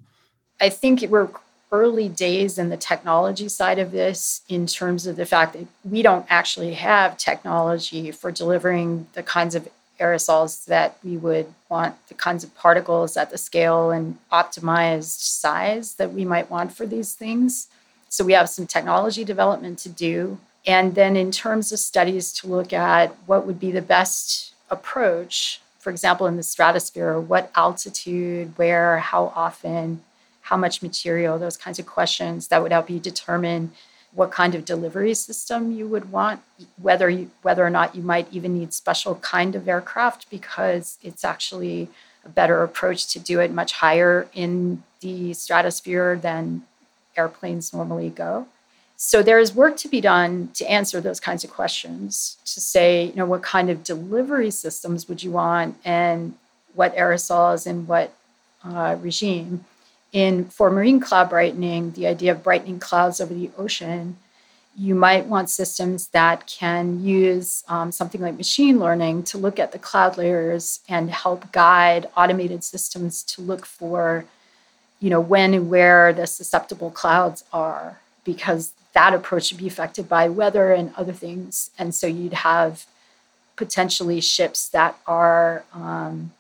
I 0.60 0.70
think 0.70 1.02
we're 1.04 1.30
early 1.72 2.10
days 2.10 2.58
in 2.58 2.70
the 2.70 2.78
technology 2.78 3.48
side 3.48 3.80
of 3.80 3.92
this 3.92 4.42
in 4.50 4.66
terms 4.66 5.06
of 5.06 5.16
the 5.16 5.26
fact 5.26 5.54
that 5.54 5.68
we 5.84 6.02
don't 6.02 6.26
actually 6.30 6.74
have 6.74 7.18
technology 7.18 8.12
for 8.12 8.32
delivering 8.32 9.08
the 9.14 9.24
kinds 9.24 9.56
of 9.56 9.68
aerosols 10.00 10.66
that 10.66 10.98
we 11.04 11.18
would 11.18 11.54
want, 11.68 11.96
the 12.08 12.14
kinds 12.14 12.44
of 12.44 12.56
particles 12.56 13.18
at 13.18 13.30
the 13.30 13.38
scale 13.38 13.92
and 13.92 14.18
optimized 14.32 15.20
size 15.20 15.96
that 15.96 16.14
we 16.14 16.26
might 16.26 16.50
want 16.50 16.72
for 16.72 16.86
these 16.86 17.14
things. 17.14 17.68
So 18.08 18.24
we 18.24 18.34
have 18.34 18.50
some 18.50 18.66
technology 18.66 19.24
development 19.24 19.78
to 19.80 19.90
do. 19.90 20.40
And 20.66 20.96
then 20.96 21.16
in 21.16 21.32
terms 21.32 21.72
of 21.72 21.80
studies 21.80 22.34
to 22.34 22.48
look 22.48 22.74
at 22.74 23.16
what 23.26 23.46
would 23.46 23.60
be 23.60 23.72
the 23.72 23.82
best 23.82 24.54
approach, 24.70 25.62
for 25.78 25.90
example, 25.90 26.28
in 26.28 26.38
the 26.38 26.44
stratosphere, 26.44 27.20
what 27.20 27.52
altitude, 27.56 28.58
where, 28.58 29.00
how 29.00 29.32
often, 29.36 30.02
how 30.50 30.58
much 30.58 30.82
material, 30.82 31.38
those 31.38 31.58
kinds 31.58 31.78
of 31.78 31.86
questions 31.86 32.48
that 32.48 32.62
would 32.62 32.72
help 32.72 32.90
you 32.90 33.00
determine 33.00 33.72
what 34.14 34.32
kind 34.32 34.56
of 34.56 34.66
delivery 34.66 35.14
system 35.14 35.72
you 35.72 35.88
would 35.88 36.12
want, 36.12 36.42
whether 36.82 37.08
you, 37.08 37.30
whether 37.44 37.64
or 37.64 37.70
not 37.70 37.96
you 37.96 38.02
might 38.02 38.28
even 38.34 38.58
need 38.58 38.74
special 38.74 39.16
kind 39.16 39.56
of 39.56 39.70
aircraft 39.70 40.28
because 40.32 40.98
it's 41.04 41.24
actually 41.24 41.88
a 42.26 42.30
better 42.30 42.64
approach 42.64 43.08
to 43.14 43.20
do 43.20 43.40
it 43.40 43.52
much 43.52 43.74
higher 43.74 44.28
in 44.34 44.82
the 45.02 45.34
stratosphere 45.34 46.16
than 46.16 46.64
airplanes 47.16 47.72
normally 47.72 48.10
go. 48.10 48.48
So 48.98 49.22
there 49.22 49.40
is 49.40 49.54
work 49.54 49.78
to 49.78 49.88
be 49.88 50.02
done 50.02 50.50
to 50.56 50.66
answer 50.66 51.00
those 51.00 51.20
kinds 51.20 51.44
of 51.44 51.52
questions, 51.52 52.38
to 52.46 52.60
say, 52.60 53.06
you 53.06 53.16
know, 53.16 53.26
what 53.26 53.44
kind 53.44 53.70
of 53.70 53.84
delivery 53.84 54.52
systems 54.52 55.08
would 55.08 55.22
you 55.22 55.32
want 55.32 55.78
and 55.86 56.34
what 56.74 56.96
aerosols 56.96 57.68
and 57.68 57.88
what 57.88 58.12
uh, 58.64 58.98
regime. 59.00 59.66
In 60.12 60.46
for 60.46 60.72
marine 60.72 61.00
cloud 61.00 61.30
brightening, 61.30 61.92
the 61.92 62.08
idea 62.08 62.32
of 62.32 62.44
brightening 62.44 62.80
clouds 62.80 63.22
over 63.22 63.34
the 63.34 63.52
ocean, 63.58 64.18
you 64.76 64.96
might 64.96 65.26
want 65.26 65.50
systems 65.50 66.08
that 66.08 66.48
can 66.48 67.04
use 67.04 67.64
um, 67.68 67.92
something 67.92 68.22
like 68.22 68.38
machine 68.38 68.80
learning 68.80 69.24
to 69.24 69.38
look 69.38 69.60
at 69.60 69.72
the 69.72 69.80
cloud 69.80 70.18
layers 70.18 70.80
and 70.88 71.12
help 71.12 71.52
guide 71.52 72.08
automated 72.16 72.64
systems 72.64 73.24
to 73.24 73.42
look 73.42 73.66
for, 73.66 74.26
you 75.00 75.10
know, 75.10 75.20
when 75.20 75.54
and 75.54 75.70
where 75.70 76.14
the 76.14 76.26
susceptible 76.26 76.92
clouds 76.92 77.44
are, 77.52 78.00
because 78.24 78.74
that 78.94 79.14
approach 79.14 79.52
would 79.52 79.60
be 79.60 79.68
affected 79.68 80.10
by 80.10 80.28
weather 80.30 80.72
and 80.72 80.92
other 80.96 81.14
things, 81.14 81.70
and 81.78 81.94
so 81.94 82.08
you'd 82.08 82.34
have 82.34 82.86
potentially 83.56 84.22
ships 84.22 84.70
that 84.70 84.98
are 85.06 85.64
um, 85.74 86.32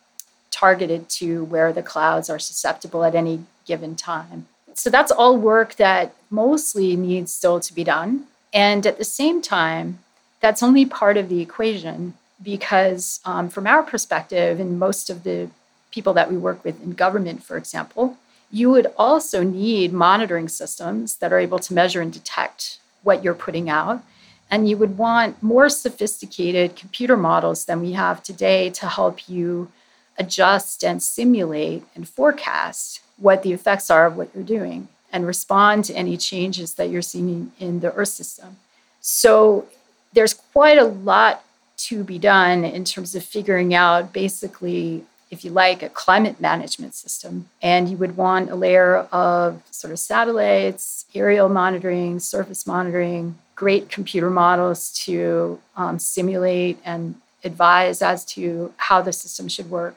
targeted 0.51 1.10
to 1.10 1.44
where 1.46 1.72
the 1.72 1.84
clouds 1.84 2.29
are 2.29 2.39
susceptible 2.39 3.03
at 3.03 3.15
any 3.15 3.44
given 3.65 3.96
time. 3.96 4.48
So 4.74 4.89
that's 4.89 5.12
all 5.12 5.38
work 5.38 5.75
that 5.75 6.15
mostly 6.29 6.96
needs 6.96 7.34
still 7.34 7.60
to 7.60 7.74
be 7.74 7.84
done. 7.84 8.25
And 8.53 8.86
at 8.86 8.98
the 8.98 9.03
same 9.03 9.41
time, 9.41 10.00
that's 10.39 10.63
only 10.63 10.86
part 10.86 11.18
of 11.18 11.29
the 11.29 11.41
equation 11.41 12.13
because, 12.41 13.20
um, 13.25 13.50
from 13.50 13.68
our 13.68 13.84
perspective, 13.84 14.60
and 14.60 14.79
most 14.79 15.10
of 15.10 15.24
the 15.24 15.50
people 15.91 16.13
that 16.13 16.32
we 16.32 16.38
work 16.38 16.63
with 16.63 16.82
in 16.82 16.91
government, 16.91 17.44
for 17.44 17.58
example, 17.58 18.18
you 18.51 18.70
would 18.70 18.88
also 18.98 19.44
need 19.44 19.94
monitoring 19.94 20.48
systems 20.48 21.18
that 21.18 21.34
are 21.34 21.39
able 21.39 21.60
to 21.60 21.74
measure 21.74 22.01
and 22.01 22.13
detect 22.13 22.79
what 23.03 23.24
you're 23.24 23.34
putting 23.34 23.70
out. 23.70 24.01
And 24.50 24.68
you 24.68 24.77
would 24.77 24.98
want 24.98 25.44
more 25.44 25.70
sophisticated 25.70 26.75
computer 26.75 27.15
models 27.15 27.65
than 27.65 27.82
we 27.82 27.91
have 27.94 28.24
today 28.24 28.70
to 28.72 28.88
help 28.88 29.29
you 29.29 29.72
adjust 30.19 30.83
and 30.83 31.01
simulate 31.01 31.83
and 31.95 32.07
forecast 32.07 33.01
what 33.17 33.41
the 33.41 33.53
effects 33.53 33.89
are 33.89 34.05
of 34.05 34.17
what 34.17 34.29
you're 34.35 34.43
doing 34.43 34.88
and 35.12 35.25
respond 35.25 35.86
to 35.86 35.93
any 35.93 36.17
changes 36.17 36.75
that 36.75 36.89
you're 36.89 37.01
seeing 37.01 37.51
in 37.60 37.79
the 37.79 37.93
Earth 37.93 38.10
system. 38.10 38.58
So 39.01 39.65
there's 40.13 40.34
quite 40.34 40.77
a 40.77 40.86
lot 40.86 41.43
to 41.77 42.03
be 42.03 42.19
done 42.19 42.65
in 42.65 42.84
terms 42.84 43.15
of 43.15 43.23
figuring 43.23 43.73
out 43.73 44.12
basically, 44.12 45.03
if 45.32 45.45
you 45.45 45.51
like, 45.51 45.82
a 45.82 45.89
climate 45.89 46.39
management 46.41 46.93
system. 46.93 47.47
And 47.62 47.89
you 47.89 47.97
would 47.97 48.17
want 48.17 48.51
a 48.51 48.55
layer 48.55 49.08
of 49.12 49.63
sort 49.71 49.93
of 49.93 49.99
satellites, 49.99 51.05
aerial 51.15 51.49
monitoring, 51.49 52.19
surface 52.19 52.67
monitoring, 52.67 53.38
great 53.55 53.89
computer 53.89 54.29
models 54.29 54.91
to 55.05 55.60
um, 55.75 55.99
simulate 55.99 56.77
and 56.84 57.15
advise 57.43 58.01
as 58.01 58.25
to 58.25 58.73
how 58.77 59.01
the 59.01 59.13
system 59.13 59.47
should 59.47 59.69
work. 59.69 59.95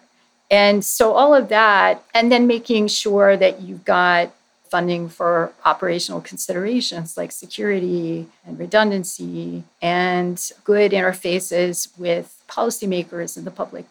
And 0.52 0.84
so 0.84 1.14
all 1.14 1.34
of 1.34 1.48
that, 1.48 2.04
and 2.12 2.30
then 2.30 2.46
making 2.46 2.88
sure 2.88 3.38
that 3.38 3.62
you've 3.62 3.86
got 3.86 4.30
funding 4.68 5.08
for 5.08 5.52
operational 5.64 6.20
considerations 6.20 7.16
like 7.16 7.32
security 7.32 8.26
and 8.46 8.58
redundancy 8.58 9.64
and 9.80 10.52
good 10.64 10.92
interfaces 10.92 11.88
with 11.98 12.42
policymakers 12.48 13.36
and 13.36 13.46
the 13.46 13.50
public. 13.50 13.86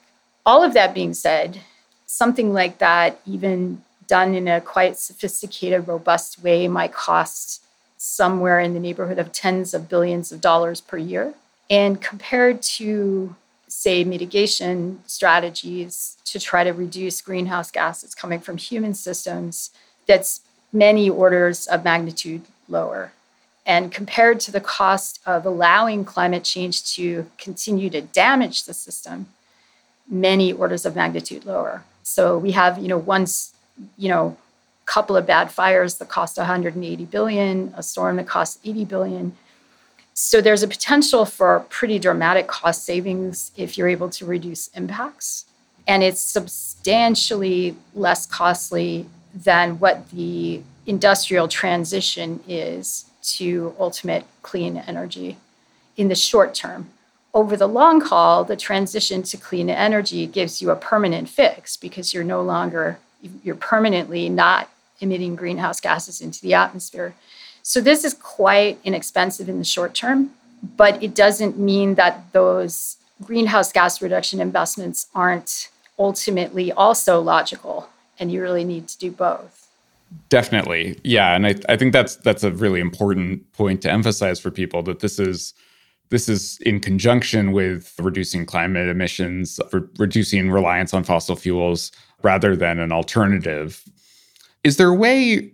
All 0.45 0.63
of 0.63 0.73
that 0.73 0.93
being 0.93 1.15
said, 1.15 1.61
something 2.05 2.53
like 2.53 2.77
that, 2.77 3.19
even 3.25 3.83
done 4.07 4.35
in 4.35 4.47
a 4.47 4.61
quite 4.61 4.97
sophisticated, 4.97 5.87
robust 5.87 6.43
way, 6.43 6.67
might 6.67 6.93
cost 6.93 7.63
somewhere 7.97 8.59
in 8.59 8.73
the 8.73 8.79
neighborhood 8.79 9.17
of 9.17 9.31
tens 9.31 9.73
of 9.73 9.89
billions 9.89 10.31
of 10.31 10.41
dollars 10.41 10.79
per 10.79 10.97
year. 10.97 11.33
And 11.71 12.01
compared 12.01 12.61
to 12.77 13.35
say, 13.81 14.03
mitigation 14.03 15.01
strategies 15.07 16.17
to 16.25 16.39
try 16.39 16.63
to 16.63 16.71
reduce 16.71 17.21
greenhouse 17.21 17.71
gases 17.71 18.13
coming 18.13 18.39
from 18.39 18.57
human 18.57 18.93
systems 18.93 19.71
that's 20.05 20.41
many 20.71 21.09
orders 21.09 21.65
of 21.65 21.83
magnitude 21.83 22.43
lower. 22.69 23.11
And 23.65 23.91
compared 23.91 24.39
to 24.41 24.51
the 24.51 24.61
cost 24.61 25.19
of 25.25 25.45
allowing 25.45 26.05
climate 26.05 26.43
change 26.43 26.83
to 26.95 27.27
continue 27.37 27.89
to 27.89 28.01
damage 28.01 28.65
the 28.65 28.73
system, 28.73 29.27
many 30.07 30.53
orders 30.53 30.85
of 30.85 30.95
magnitude 30.95 31.45
lower. 31.45 31.83
So 32.03 32.37
we 32.37 32.51
have, 32.51 32.77
you 32.77 32.87
know, 32.87 32.97
once, 32.97 33.53
you 33.97 34.09
know, 34.09 34.37
couple 34.85 35.15
of 35.15 35.25
bad 35.25 35.51
fires 35.51 35.95
that 35.95 36.09
cost 36.09 36.37
180 36.37 37.05
billion, 37.05 37.73
a 37.77 37.81
storm 37.81 38.17
that 38.17 38.27
costs 38.27 38.59
80 38.63 38.85
billion. 38.85 39.37
So 40.23 40.39
there's 40.39 40.61
a 40.61 40.67
potential 40.67 41.25
for 41.25 41.65
pretty 41.69 41.97
dramatic 41.97 42.45
cost 42.45 42.85
savings 42.85 43.51
if 43.57 43.75
you're 43.75 43.87
able 43.87 44.07
to 44.11 44.23
reduce 44.23 44.67
impacts. 44.67 45.45
And 45.87 46.03
it's 46.03 46.21
substantially 46.21 47.75
less 47.95 48.27
costly 48.27 49.07
than 49.33 49.79
what 49.79 50.11
the 50.11 50.61
industrial 50.85 51.47
transition 51.47 52.39
is 52.47 53.05
to 53.39 53.73
ultimate 53.79 54.25
clean 54.43 54.77
energy 54.77 55.37
in 55.97 56.07
the 56.07 56.15
short 56.15 56.53
term. 56.53 56.91
Over 57.33 57.57
the 57.57 57.67
long 57.67 57.99
haul, 58.01 58.43
the 58.43 58.55
transition 58.55 59.23
to 59.23 59.37
clean 59.37 59.71
energy 59.71 60.27
gives 60.27 60.61
you 60.61 60.69
a 60.69 60.75
permanent 60.75 61.29
fix 61.29 61.75
because 61.75 62.13
you're 62.13 62.23
no 62.23 62.43
longer, 62.43 62.99
you're 63.43 63.55
permanently 63.55 64.29
not 64.29 64.69
emitting 64.99 65.35
greenhouse 65.35 65.81
gases 65.81 66.21
into 66.21 66.43
the 66.43 66.53
atmosphere. 66.53 67.15
So 67.63 67.81
this 67.81 68.03
is 68.03 68.13
quite 68.13 68.79
inexpensive 68.83 69.47
in 69.49 69.57
the 69.59 69.63
short 69.65 69.93
term, 69.93 70.31
but 70.77 71.01
it 71.01 71.15
doesn't 71.15 71.57
mean 71.57 71.95
that 71.95 72.31
those 72.33 72.97
greenhouse 73.23 73.71
gas 73.71 74.01
reduction 74.01 74.41
investments 74.41 75.07
aren't 75.13 75.69
ultimately 75.99 76.71
also 76.71 77.21
logical 77.21 77.89
and 78.19 78.31
you 78.31 78.41
really 78.41 78.63
need 78.63 78.87
to 78.87 78.97
do 78.97 79.11
both. 79.11 79.67
Definitely. 80.29 80.99
Yeah, 81.03 81.35
and 81.35 81.47
I, 81.47 81.55
I 81.69 81.77
think 81.77 81.93
that's 81.93 82.17
that's 82.17 82.43
a 82.43 82.51
really 82.51 82.81
important 82.81 83.51
point 83.53 83.81
to 83.83 83.91
emphasize 83.91 84.39
for 84.39 84.51
people 84.51 84.83
that 84.83 84.99
this 84.99 85.19
is 85.19 85.53
this 86.09 86.27
is 86.27 86.59
in 86.61 86.81
conjunction 86.81 87.53
with 87.53 87.93
reducing 87.97 88.45
climate 88.45 88.89
emissions, 88.89 89.59
re- 89.71 89.81
reducing 89.97 90.51
reliance 90.51 90.93
on 90.93 91.05
fossil 91.05 91.37
fuels 91.37 91.91
rather 92.21 92.55
than 92.55 92.79
an 92.79 92.91
alternative. 92.91 93.83
Is 94.65 94.75
there 94.75 94.89
a 94.89 94.95
way 94.95 95.53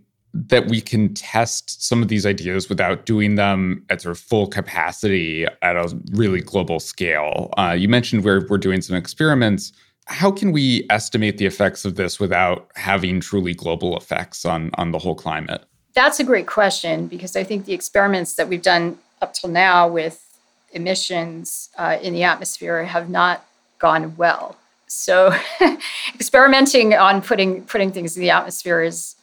that 0.49 0.67
we 0.67 0.81
can 0.81 1.13
test 1.13 1.83
some 1.83 2.01
of 2.01 2.09
these 2.09 2.25
ideas 2.25 2.69
without 2.69 3.05
doing 3.05 3.35
them 3.35 3.83
at 3.89 4.01
sort 4.01 4.15
of 4.15 4.19
full 4.19 4.47
capacity 4.47 5.45
at 5.61 5.75
a 5.75 5.97
really 6.11 6.41
global 6.41 6.79
scale. 6.79 7.51
Uh, 7.57 7.75
you 7.77 7.89
mentioned 7.89 8.23
we're, 8.23 8.45
we're 8.47 8.57
doing 8.57 8.81
some 8.81 8.95
experiments. 8.95 9.71
How 10.05 10.31
can 10.31 10.51
we 10.51 10.85
estimate 10.89 11.37
the 11.37 11.45
effects 11.45 11.85
of 11.85 11.95
this 11.95 12.19
without 12.19 12.69
having 12.75 13.19
truly 13.19 13.53
global 13.53 13.97
effects 13.97 14.45
on, 14.45 14.69
on 14.75 14.91
the 14.91 14.99
whole 14.99 15.15
climate? 15.15 15.65
That's 15.93 16.19
a 16.19 16.23
great 16.23 16.45
question 16.45 17.07
because 17.07 17.35
I 17.35 17.43
think 17.43 17.65
the 17.65 17.73
experiments 17.73 18.35
that 18.35 18.47
we've 18.47 18.61
done 18.61 18.99
up 19.21 19.33
till 19.33 19.49
now 19.49 19.87
with 19.87 20.23
emissions 20.71 21.69
uh, 21.77 21.97
in 22.01 22.13
the 22.13 22.23
atmosphere 22.23 22.83
have 22.83 23.09
not 23.09 23.43
gone 23.79 24.15
well. 24.17 24.55
So, 24.85 25.35
experimenting 26.15 26.93
on 26.93 27.21
putting 27.21 27.63
putting 27.63 27.91
things 27.91 28.15
in 28.15 28.21
the 28.21 28.29
atmosphere 28.29 28.81
is 28.81 29.16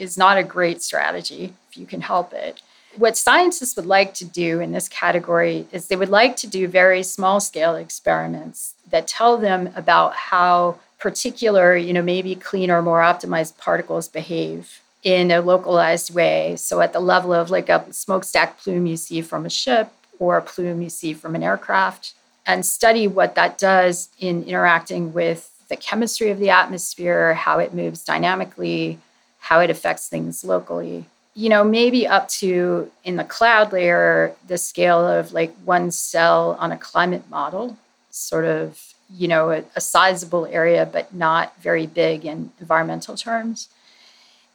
is 0.00 0.16
not 0.16 0.38
a 0.38 0.42
great 0.42 0.82
strategy 0.82 1.52
if 1.68 1.76
you 1.76 1.86
can 1.86 2.00
help 2.00 2.32
it. 2.32 2.60
what 2.96 3.16
scientists 3.16 3.76
would 3.76 3.86
like 3.86 4.14
to 4.14 4.24
do 4.24 4.60
in 4.60 4.72
this 4.72 4.88
category 4.88 5.66
is 5.70 5.86
they 5.86 5.96
would 5.96 6.08
like 6.08 6.36
to 6.36 6.46
do 6.46 6.66
very 6.66 7.02
small 7.02 7.38
scale 7.40 7.76
experiments 7.76 8.74
that 8.90 9.06
tell 9.06 9.36
them 9.36 9.70
about 9.76 10.14
how 10.14 10.78
particular, 10.98 11.76
you 11.76 11.92
know, 11.92 12.02
maybe 12.02 12.34
cleaner, 12.34 12.82
more 12.82 13.00
optimized 13.00 13.56
particles 13.58 14.08
behave 14.08 14.80
in 15.02 15.30
a 15.30 15.40
localized 15.40 16.12
way. 16.14 16.56
So 16.56 16.80
at 16.80 16.92
the 16.92 17.00
level 17.00 17.32
of 17.32 17.50
like 17.50 17.68
a 17.68 17.90
smokestack 17.92 18.58
plume 18.58 18.86
you 18.86 18.96
see 18.96 19.22
from 19.22 19.46
a 19.46 19.50
ship 19.50 19.90
or 20.18 20.36
a 20.36 20.42
plume 20.42 20.82
you 20.82 20.90
see 20.90 21.14
from 21.14 21.34
an 21.34 21.42
aircraft 21.42 22.12
and 22.44 22.66
study 22.66 23.06
what 23.06 23.34
that 23.36 23.56
does 23.56 24.10
in 24.18 24.42
interacting 24.44 25.12
with 25.12 25.46
the 25.68 25.76
chemistry 25.76 26.30
of 26.30 26.40
the 26.40 26.50
atmosphere, 26.50 27.32
how 27.34 27.60
it 27.60 27.72
moves 27.72 28.04
dynamically, 28.04 28.98
how 29.40 29.60
it 29.60 29.70
affects 29.70 30.08
things 30.08 30.44
locally. 30.44 31.06
You 31.34 31.48
know, 31.48 31.64
maybe 31.64 32.06
up 32.06 32.28
to 32.40 32.90
in 33.04 33.16
the 33.16 33.24
cloud 33.24 33.72
layer, 33.72 34.34
the 34.46 34.58
scale 34.58 35.06
of 35.06 35.32
like 35.32 35.54
one 35.64 35.90
cell 35.90 36.56
on 36.60 36.72
a 36.72 36.76
climate 36.76 37.28
model, 37.30 37.76
sort 38.10 38.44
of, 38.44 38.94
you 39.10 39.26
know, 39.26 39.50
a, 39.50 39.64
a 39.74 39.80
sizable 39.80 40.46
area, 40.46 40.86
but 40.86 41.12
not 41.14 41.60
very 41.60 41.86
big 41.86 42.24
in 42.24 42.52
environmental 42.60 43.16
terms. 43.16 43.68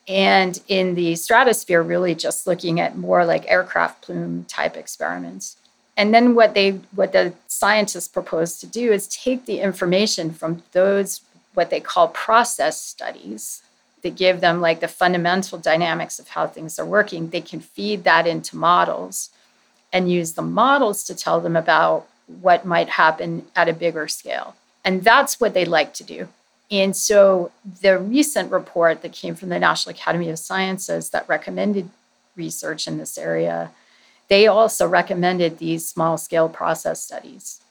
And 0.07 0.61
in 0.67 0.93
the 0.95 1.15
stratosphere, 1.15 1.81
really 1.81 2.13
just 2.13 2.45
looking 2.45 2.79
at 2.79 2.97
more 2.97 3.25
like 3.25 3.49
aircraft 3.49 4.03
plume 4.03 4.45
type 4.45 4.77
experiments. 4.77 5.57
And 5.97 6.13
then 6.13 6.35
what 6.35 6.53
they 6.53 6.71
what 6.93 7.11
the 7.11 7.33
scientists 7.47 8.07
propose 8.07 8.59
to 8.59 8.67
do 8.67 8.91
is 8.91 9.07
take 9.07 9.45
the 9.45 9.61
information 9.61 10.31
from 10.31 10.61
those 10.73 11.21
what 11.53 11.69
they 11.69 11.79
call 11.79 12.09
process 12.09 12.79
studies 12.79 13.63
that 14.05 14.15
give 14.15 14.39
them 14.39 14.61
like 14.61 14.79
the 14.79 14.87
fundamental 14.87 15.57
dynamics 15.57 16.19
of 16.19 16.29
how 16.29 16.47
things 16.47 16.79
are 16.79 16.85
working. 16.85 17.29
They 17.29 17.41
can 17.41 17.59
feed 17.59 18.03
that 18.05 18.25
into 18.25 18.55
models 18.55 19.31
and 19.91 20.11
use 20.11 20.33
the 20.33 20.41
models 20.41 21.03
to 21.05 21.15
tell 21.15 21.41
them 21.41 21.55
about 21.55 22.07
what 22.27 22.65
might 22.65 22.89
happen 22.89 23.45
at 23.55 23.67
a 23.67 23.73
bigger 23.73 24.07
scale. 24.07 24.55
And 24.83 25.03
that's 25.03 25.39
what 25.39 25.53
they 25.53 25.65
like 25.65 25.93
to 25.95 26.03
do. 26.03 26.27
And 26.71 26.95
so 26.95 27.51
the 27.81 27.97
recent 27.97 28.51
report 28.51 29.01
that 29.01 29.11
came 29.11 29.35
from 29.35 29.49
the 29.49 29.59
National 29.59 29.95
Academy 29.95 30.29
of 30.29 30.39
Sciences 30.39 31.09
that 31.09 31.27
recommended 31.27 31.89
research 32.35 32.87
in 32.87 32.97
this 32.97 33.17
area 33.17 33.71
they 34.27 34.47
also 34.47 34.87
recommended 34.87 35.57
these 35.57 35.85
small 35.85 36.17
scale 36.17 36.49
process 36.49 37.01
studies. 37.01 37.61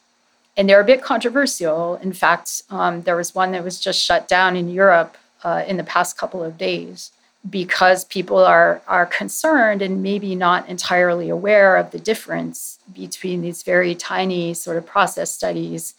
And 0.57 0.68
they're 0.68 0.81
a 0.81 0.85
bit 0.85 1.03
controversial. 1.03 1.97
In 1.97 2.12
fact, 2.12 2.62
um, 2.70 3.03
there 3.03 3.16
was 3.16 3.35
one 3.35 3.53
that 3.53 3.64
was 3.64 3.81
just 3.81 4.01
shut 4.01 4.29
down 4.29 4.57
in 4.57 4.68
Europe 4.68 5.16
uh, 5.45 5.63
in 5.67 5.77
the 5.77 5.85
past 5.85 6.17
couple 6.17 6.43
of 6.43 6.59
days 6.59 7.13
because 7.49 8.05
people 8.07 8.39
are, 8.39 8.81
are 8.89 9.05
concerned 9.05 9.83
and 9.83 10.03
maybe 10.03 10.35
not 10.35 10.67
entirely 10.69 11.29
aware 11.29 11.77
of 11.77 11.91
the 11.91 11.99
difference 11.99 12.79
between 12.95 13.43
these 13.43 13.63
very 13.63 13.95
tiny 13.95 14.55
sort 14.55 14.79
of 14.79 14.87
process 14.87 15.31
studies 15.31 15.95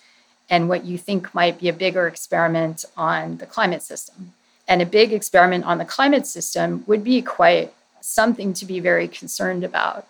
and 0.50 0.68
what 0.70 0.86
you 0.86 0.98
think 0.98 1.34
might 1.36 1.60
be 1.60 1.70
a 1.70 1.74
bigger 1.74 2.08
experiment 2.08 2.84
on 2.98 3.38
the 3.38 3.46
climate 3.46 3.84
system. 3.84 4.34
And 4.68 4.82
a 4.82 4.86
big 4.86 5.14
experiment 5.14 5.66
on 5.66 5.78
the 5.78 5.86
climate 5.86 6.26
system 6.26 6.84
would 6.88 7.04
be 7.04 7.22
quite 7.22 7.72
something 8.02 8.54
to 8.54 8.66
be 8.66 8.80
very 8.80 9.08
concerned 9.08 9.64
about. 9.64 10.08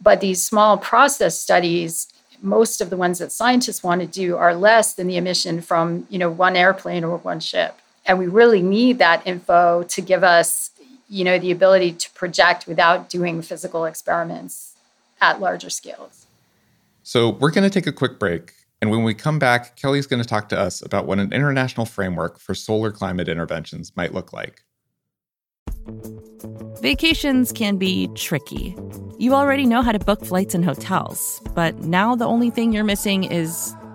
But 0.00 0.20
these 0.20 0.42
small 0.42 0.76
process 0.76 1.38
studies, 1.38 2.08
most 2.42 2.80
of 2.80 2.90
the 2.90 2.96
ones 2.96 3.18
that 3.18 3.32
scientists 3.32 3.82
want 3.82 4.00
to 4.02 4.06
do 4.06 4.36
are 4.36 4.54
less 4.54 4.92
than 4.92 5.06
the 5.06 5.16
emission 5.16 5.60
from, 5.60 6.06
you 6.10 6.18
know, 6.18 6.30
one 6.30 6.56
airplane 6.56 7.04
or 7.04 7.16
one 7.18 7.40
ship. 7.40 7.78
And 8.08 8.18
we 8.18 8.26
really 8.26 8.62
need 8.62 8.98
that 8.98 9.24
info 9.26 9.84
to 9.84 10.00
give 10.00 10.24
us, 10.24 10.70
you 11.08 11.24
know, 11.24 11.38
the 11.38 11.50
ability 11.50 11.92
to 11.92 12.10
project 12.12 12.66
without 12.66 13.10
doing 13.10 13.42
physical 13.42 13.84
experiments 13.84 14.74
at 15.20 15.40
larger 15.40 15.68
scales. 15.68 16.26
So 17.02 17.30
we're 17.30 17.50
going 17.50 17.68
to 17.68 17.70
take 17.70 17.86
a 17.86 17.92
quick 17.92 18.18
break. 18.18 18.54
And 18.80 18.90
when 18.90 19.02
we 19.02 19.12
come 19.12 19.38
back, 19.38 19.76
Kelly's 19.76 20.06
going 20.06 20.22
to 20.22 20.28
talk 20.28 20.48
to 20.50 20.58
us 20.58 20.80
about 20.80 21.06
what 21.06 21.18
an 21.18 21.32
international 21.32 21.84
framework 21.84 22.38
for 22.38 22.54
solar 22.54 22.90
climate 22.90 23.28
interventions 23.28 23.92
might 23.94 24.14
look 24.14 24.32
like. 24.32 24.62
Vacations 26.80 27.52
can 27.52 27.76
be 27.76 28.08
tricky. 28.14 28.76
You 29.18 29.34
already 29.34 29.66
know 29.66 29.82
how 29.82 29.92
to 29.92 29.98
book 29.98 30.24
flights 30.24 30.54
and 30.54 30.64
hotels, 30.64 31.42
but 31.54 31.78
now 31.80 32.14
the 32.14 32.24
only 32.24 32.50
thing 32.50 32.72
you're 32.72 32.84
missing 32.84 33.24
is, 33.24 33.74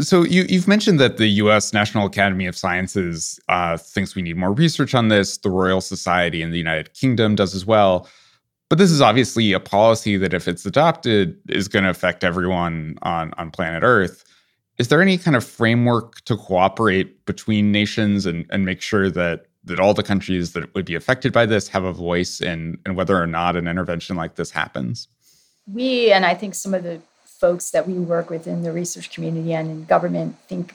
So 0.00 0.22
you, 0.22 0.46
have 0.56 0.68
mentioned 0.68 1.00
that 1.00 1.16
the 1.16 1.26
U.S. 1.26 1.72
National 1.72 2.06
Academy 2.06 2.46
of 2.46 2.56
Sciences 2.56 3.40
uh, 3.48 3.76
thinks 3.76 4.14
we 4.14 4.22
need 4.22 4.36
more 4.36 4.52
research 4.52 4.94
on 4.94 5.08
this. 5.08 5.38
The 5.38 5.50
Royal 5.50 5.80
Society 5.80 6.40
in 6.40 6.50
the 6.50 6.58
United 6.58 6.94
Kingdom 6.94 7.34
does 7.34 7.54
as 7.54 7.66
well. 7.66 8.08
But 8.68 8.78
this 8.78 8.90
is 8.90 9.00
obviously 9.00 9.52
a 9.52 9.60
policy 9.60 10.16
that, 10.18 10.34
if 10.34 10.46
it's 10.46 10.64
adopted, 10.66 11.38
is 11.48 11.68
going 11.68 11.84
to 11.84 11.90
affect 11.90 12.22
everyone 12.22 12.98
on, 13.02 13.32
on 13.38 13.50
planet 13.50 13.82
Earth. 13.82 14.24
Is 14.78 14.88
there 14.88 15.02
any 15.02 15.18
kind 15.18 15.36
of 15.36 15.44
framework 15.44 16.20
to 16.26 16.36
cooperate 16.36 17.24
between 17.26 17.72
nations 17.72 18.26
and, 18.26 18.46
and 18.50 18.64
make 18.64 18.80
sure 18.80 19.10
that 19.10 19.46
that 19.64 19.80
all 19.80 19.94
the 19.94 20.02
countries 20.02 20.52
that 20.52 20.74
would 20.74 20.84
be 20.84 20.94
affected 20.94 21.32
by 21.32 21.46
this 21.46 21.68
have 21.68 21.84
a 21.84 21.92
voice 21.92 22.40
in, 22.40 22.78
in 22.86 22.94
whether 22.94 23.20
or 23.20 23.26
not 23.26 23.56
an 23.56 23.68
intervention 23.68 24.16
like 24.16 24.36
this 24.36 24.50
happens? 24.50 25.08
We, 25.66 26.10
and 26.10 26.24
I 26.24 26.34
think 26.34 26.54
some 26.54 26.74
of 26.74 26.82
the 26.82 27.00
folks 27.38 27.70
that 27.70 27.86
we 27.86 27.94
work 27.94 28.30
with 28.30 28.46
in 28.46 28.62
the 28.62 28.72
research 28.72 29.10
community 29.10 29.54
and 29.54 29.70
in 29.70 29.84
government, 29.84 30.36
think 30.48 30.74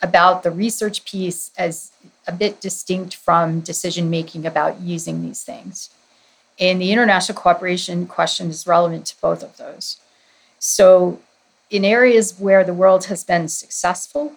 about 0.00 0.42
the 0.42 0.50
research 0.50 1.04
piece 1.04 1.52
as 1.56 1.92
a 2.26 2.32
bit 2.32 2.60
distinct 2.60 3.14
from 3.14 3.60
decision 3.60 4.10
making 4.10 4.46
about 4.46 4.80
using 4.80 5.22
these 5.22 5.44
things. 5.44 5.90
And 6.58 6.80
the 6.80 6.92
international 6.92 7.38
cooperation 7.38 8.06
question 8.06 8.48
is 8.48 8.66
relevant 8.66 9.06
to 9.06 9.20
both 9.20 9.42
of 9.42 9.56
those. 9.56 9.98
So, 10.58 11.20
in 11.70 11.84
areas 11.84 12.38
where 12.38 12.64
the 12.64 12.74
world 12.74 13.06
has 13.06 13.24
been 13.24 13.48
successful 13.48 14.34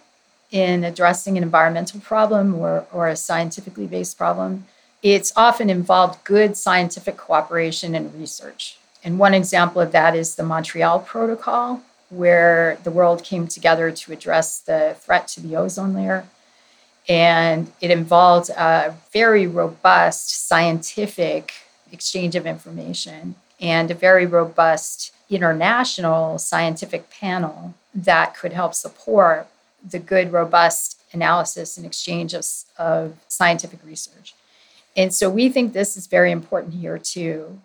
in 0.52 0.84
addressing 0.84 1.38
an 1.38 1.44
environmental 1.44 2.00
problem 2.00 2.56
or, 2.56 2.86
or 2.94 3.10
a 3.10 3.16
scientifically 3.16 3.88
based 3.88 4.18
problem, 4.18 4.66
it's 5.04 5.34
often 5.36 5.70
involved 5.70 6.24
good 6.24 6.56
scientific 6.56 7.18
cooperation 7.18 7.94
and 7.94 8.14
research. 8.16 8.78
And 9.06 9.20
one 9.20 9.36
example 9.36 9.82
of 9.82 9.92
that 9.92 10.16
is 10.16 10.34
the 10.34 10.42
Montreal 10.42 11.00
Protocol, 11.00 11.84
where 12.10 12.80
the 12.84 12.90
world 12.90 13.24
came 13.24 13.48
together 13.48 13.92
to 13.92 14.12
address 14.12 14.60
the 14.60 14.98
threat 15.00 15.28
to 15.30 15.42
the 15.42 15.56
ozone 15.56 15.94
layer. 15.94 16.26
And 17.08 17.72
it 17.82 17.92
involved 17.92 18.50
a 18.50 18.96
very 19.14 19.46
robust 19.46 20.48
scientific 20.48 21.54
exchange 21.92 22.36
of 22.36 22.48
information 22.48 23.36
and 23.62 23.92
a 23.92 23.94
very 23.94 24.26
robust 24.26 25.14
international 25.30 26.40
scientific 26.40 27.12
panel 27.12 27.76
that 27.94 28.36
could 28.36 28.54
help 28.54 28.74
support 28.74 29.48
the 29.88 30.00
good, 30.00 30.32
robust 30.32 31.00
analysis 31.14 31.78
and 31.78 31.86
exchange 31.86 32.34
of, 32.34 32.44
of 32.80 33.16
scientific 33.28 33.80
research. 33.86 34.34
And 34.98 35.14
so 35.14 35.30
we 35.30 35.50
think 35.50 35.74
this 35.74 35.96
is 35.96 36.08
very 36.08 36.32
important 36.32 36.74
here 36.74 36.98
too 36.98 37.60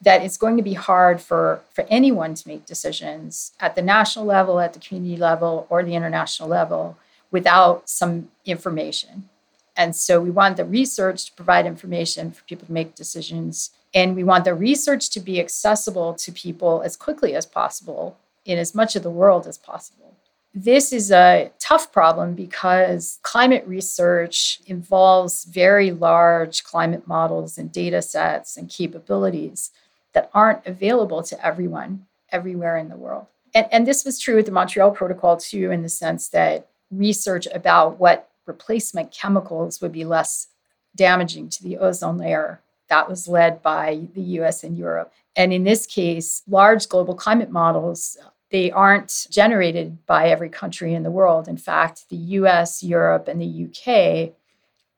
that 0.00 0.22
it's 0.22 0.36
going 0.36 0.56
to 0.56 0.62
be 0.62 0.74
hard 0.74 1.20
for, 1.20 1.60
for 1.70 1.84
anyone 1.88 2.34
to 2.34 2.48
make 2.48 2.66
decisions 2.66 3.52
at 3.58 3.74
the 3.74 3.82
national 3.82 4.24
level, 4.24 4.60
at 4.60 4.72
the 4.72 4.78
community 4.78 5.16
level, 5.16 5.66
or 5.68 5.82
the 5.82 5.94
international 5.94 6.48
level 6.48 6.96
without 7.30 7.88
some 7.88 8.28
information. 8.44 9.28
And 9.76 9.94
so 9.94 10.20
we 10.20 10.30
want 10.30 10.56
the 10.56 10.64
research 10.64 11.26
to 11.26 11.32
provide 11.32 11.66
information 11.66 12.32
for 12.32 12.42
people 12.44 12.66
to 12.66 12.72
make 12.72 12.94
decisions. 12.94 13.70
And 13.94 14.16
we 14.16 14.24
want 14.24 14.44
the 14.44 14.54
research 14.54 15.10
to 15.10 15.20
be 15.20 15.40
accessible 15.40 16.14
to 16.14 16.32
people 16.32 16.82
as 16.84 16.96
quickly 16.96 17.34
as 17.34 17.46
possible 17.46 18.18
in 18.44 18.58
as 18.58 18.74
much 18.74 18.96
of 18.96 19.02
the 19.02 19.10
world 19.10 19.46
as 19.46 19.58
possible. 19.58 20.16
This 20.54 20.92
is 20.92 21.12
a 21.12 21.52
tough 21.60 21.92
problem 21.92 22.34
because 22.34 23.20
climate 23.22 23.64
research 23.66 24.60
involves 24.66 25.44
very 25.44 25.90
large 25.90 26.64
climate 26.64 27.06
models 27.06 27.58
and 27.58 27.70
data 27.70 28.02
sets 28.02 28.56
and 28.56 28.68
capabilities 28.68 29.70
that 30.14 30.30
aren't 30.34 30.66
available 30.66 31.22
to 31.22 31.46
everyone 31.46 32.06
everywhere 32.30 32.76
in 32.76 32.88
the 32.88 32.96
world. 32.96 33.26
And, 33.54 33.66
and 33.72 33.86
this 33.86 34.04
was 34.04 34.18
true 34.18 34.36
with 34.36 34.46
the 34.46 34.52
Montreal 34.52 34.90
Protocol, 34.90 35.36
too, 35.36 35.70
in 35.70 35.82
the 35.82 35.88
sense 35.88 36.28
that 36.28 36.68
research 36.90 37.46
about 37.54 37.98
what 37.98 38.28
replacement 38.46 39.12
chemicals 39.12 39.80
would 39.80 39.92
be 39.92 40.04
less 40.04 40.48
damaging 40.94 41.48
to 41.50 41.62
the 41.62 41.78
ozone 41.78 42.18
layer. 42.18 42.60
That 42.88 43.08
was 43.08 43.28
led 43.28 43.62
by 43.62 44.08
the 44.14 44.22
US 44.22 44.64
and 44.64 44.76
Europe. 44.76 45.12
And 45.36 45.52
in 45.52 45.64
this 45.64 45.86
case, 45.86 46.42
large 46.48 46.88
global 46.88 47.14
climate 47.14 47.50
models, 47.50 48.16
they 48.50 48.70
aren't 48.70 49.26
generated 49.30 50.04
by 50.06 50.30
every 50.30 50.48
country 50.48 50.94
in 50.94 51.02
the 51.02 51.10
world. 51.10 51.48
In 51.48 51.58
fact, 51.58 52.08
the 52.08 52.16
US, 52.16 52.82
Europe, 52.82 53.28
and 53.28 53.40
the 53.40 53.68
UK 53.68 54.34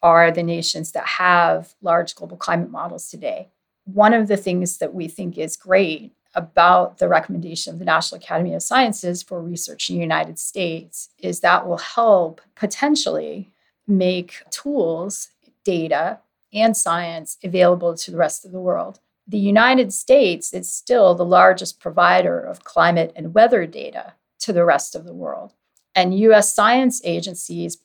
are 0.03 0.31
the 0.31 0.43
nations 0.43 0.93
that 0.93 1.07
have 1.07 1.75
large 1.83 2.15
global 2.15 2.37
climate 2.37 2.71
models 2.71 3.11
today. 3.11 3.49
One 3.85 4.15
of 4.15 4.29
the 4.29 4.37
things 4.37 4.79
that 4.79 4.95
we 4.95 5.09
think 5.09 5.39
is 5.39 5.57
great 5.57 6.13
about 6.35 6.99
the 6.99 7.09
recommendation 7.09 7.73
of 7.73 7.79
the 7.79 7.85
National 7.85 8.21
Academy 8.21 8.55
of 8.55 8.63
Sciences 8.63 9.23
for 9.23 9.43
research 9.43 9.91
in 9.91 9.97
the 9.97 10.03
United 10.03 10.39
States 10.39 11.09
is 11.19 11.41
that 11.41 11.67
will 11.67 11.79
help 11.79 12.41
potentially 12.55 13.51
make 13.87 14.43
tools, 14.51 15.31
data, 15.65 16.21
and 16.53 16.77
science 16.77 17.37
available 17.43 17.95
to 17.97 18.11
the 18.11 18.17
rest 18.17 18.45
of 18.45 18.53
the 18.53 18.61
world. 18.61 19.01
The 19.27 19.39
United 19.39 19.93
States 19.93 20.53
is 20.53 20.73
still 20.73 21.15
the 21.15 21.25
largest 21.25 21.81
provider 21.81 22.41
of 22.41 22.65
climate 22.65 23.13
and 23.15 23.35
weather 23.35 23.67
data 23.67 24.15
to 24.41 24.53
the 24.53 24.65
rest 24.65 24.95
of 24.95 25.05
the 25.05 25.15
world. 25.15 25.53
And 25.95 26.19
US 26.19 26.55
science 26.55 27.01
agencies, 27.05 27.79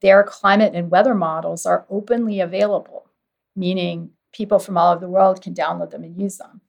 their 0.00 0.22
climate 0.22 0.74
and 0.74 0.90
weather 0.90 1.14
models 1.14 1.66
are 1.66 1.86
openly 1.90 2.40
available, 2.40 3.06
meaning 3.56 4.10
people 4.32 4.58
from 4.58 4.76
all 4.76 4.92
over 4.92 5.00
the 5.00 5.08
world 5.08 5.42
can 5.42 5.54
download 5.54 5.90
them 5.90 6.04
and 6.04 6.20
use 6.20 6.38
them. 6.38 6.60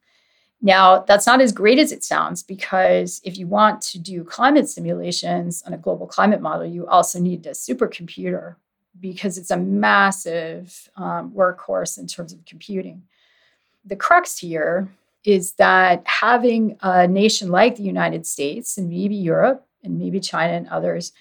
Now, 0.62 1.00
that's 1.00 1.26
not 1.26 1.40
as 1.40 1.54
great 1.54 1.80
as 1.80 1.92
it 1.92 2.04
sounds 2.04 2.44
because 2.44 3.22
if 3.24 3.38
you 3.38 3.48
want 3.48 3.82
to 3.84 4.00
do 4.00 4.24
climate 4.24 4.68
simulations 4.68 5.64
on 5.64 5.74
a 5.74 5.78
global 5.78 6.06
climate 6.06 6.42
model, 6.42 6.66
you 6.66 6.86
also 6.88 7.20
need 7.20 7.46
a 7.46 7.52
supercomputer 7.52 8.56
because 9.00 9.38
it's 9.38 9.52
a 9.52 9.58
massive 9.58 10.90
um, 10.98 11.32
workhorse 11.32 11.98
in 11.98 12.08
terms 12.08 12.34
of 12.34 12.44
computing. 12.46 13.04
The 13.86 13.96
crux 13.96 14.38
here 14.38 14.90
is 15.24 15.54
that 15.54 16.04
having 16.06 16.78
a 16.82 17.08
nation 17.08 17.50
like 17.50 17.78
the 17.78 17.84
United 17.84 18.26
States 18.26 18.78
and 18.78 18.90
maybe 18.90 19.16
Europe 19.16 19.66
and 19.84 19.98
maybe 19.98 20.20
China 20.20 20.54
and 20.54 20.68
others 20.68 21.14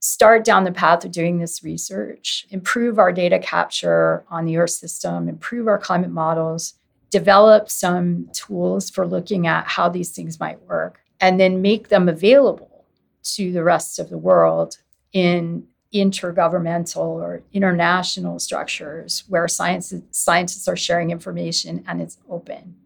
start 0.00 0.44
down 0.44 0.64
the 0.64 0.72
path 0.72 1.04
of 1.04 1.12
doing 1.12 1.38
this 1.38 1.62
research, 1.62 2.46
improve 2.50 2.98
our 2.98 3.12
data 3.12 3.38
capture 3.38 4.24
on 4.30 4.44
the 4.44 4.56
Earth 4.56 4.70
system, 4.70 5.28
improve 5.28 5.68
our 5.68 5.78
climate 5.78 6.10
models 6.10 6.74
develop 7.10 7.68
some 7.68 8.28
tools 8.32 8.88
for 8.88 9.06
looking 9.06 9.46
at 9.46 9.66
how 9.66 9.88
these 9.88 10.10
things 10.10 10.40
might 10.40 10.62
work, 10.62 11.00
and 11.20 11.38
then 11.38 11.60
make 11.60 11.88
them 11.88 12.08
available 12.08 12.86
to 13.22 13.52
the 13.52 13.62
rest 13.62 13.98
of 13.98 14.08
the 14.08 14.18
world 14.18 14.78
in 15.12 15.66
intergovernmental 15.92 16.98
or 16.98 17.42
international 17.52 18.38
structures 18.38 19.24
where 19.28 19.48
science, 19.48 19.92
scientists 20.12 20.68
are 20.68 20.76
sharing 20.76 21.10
information 21.10 21.84
and 21.86 22.00
it's 22.00 22.16
open. 22.30 22.76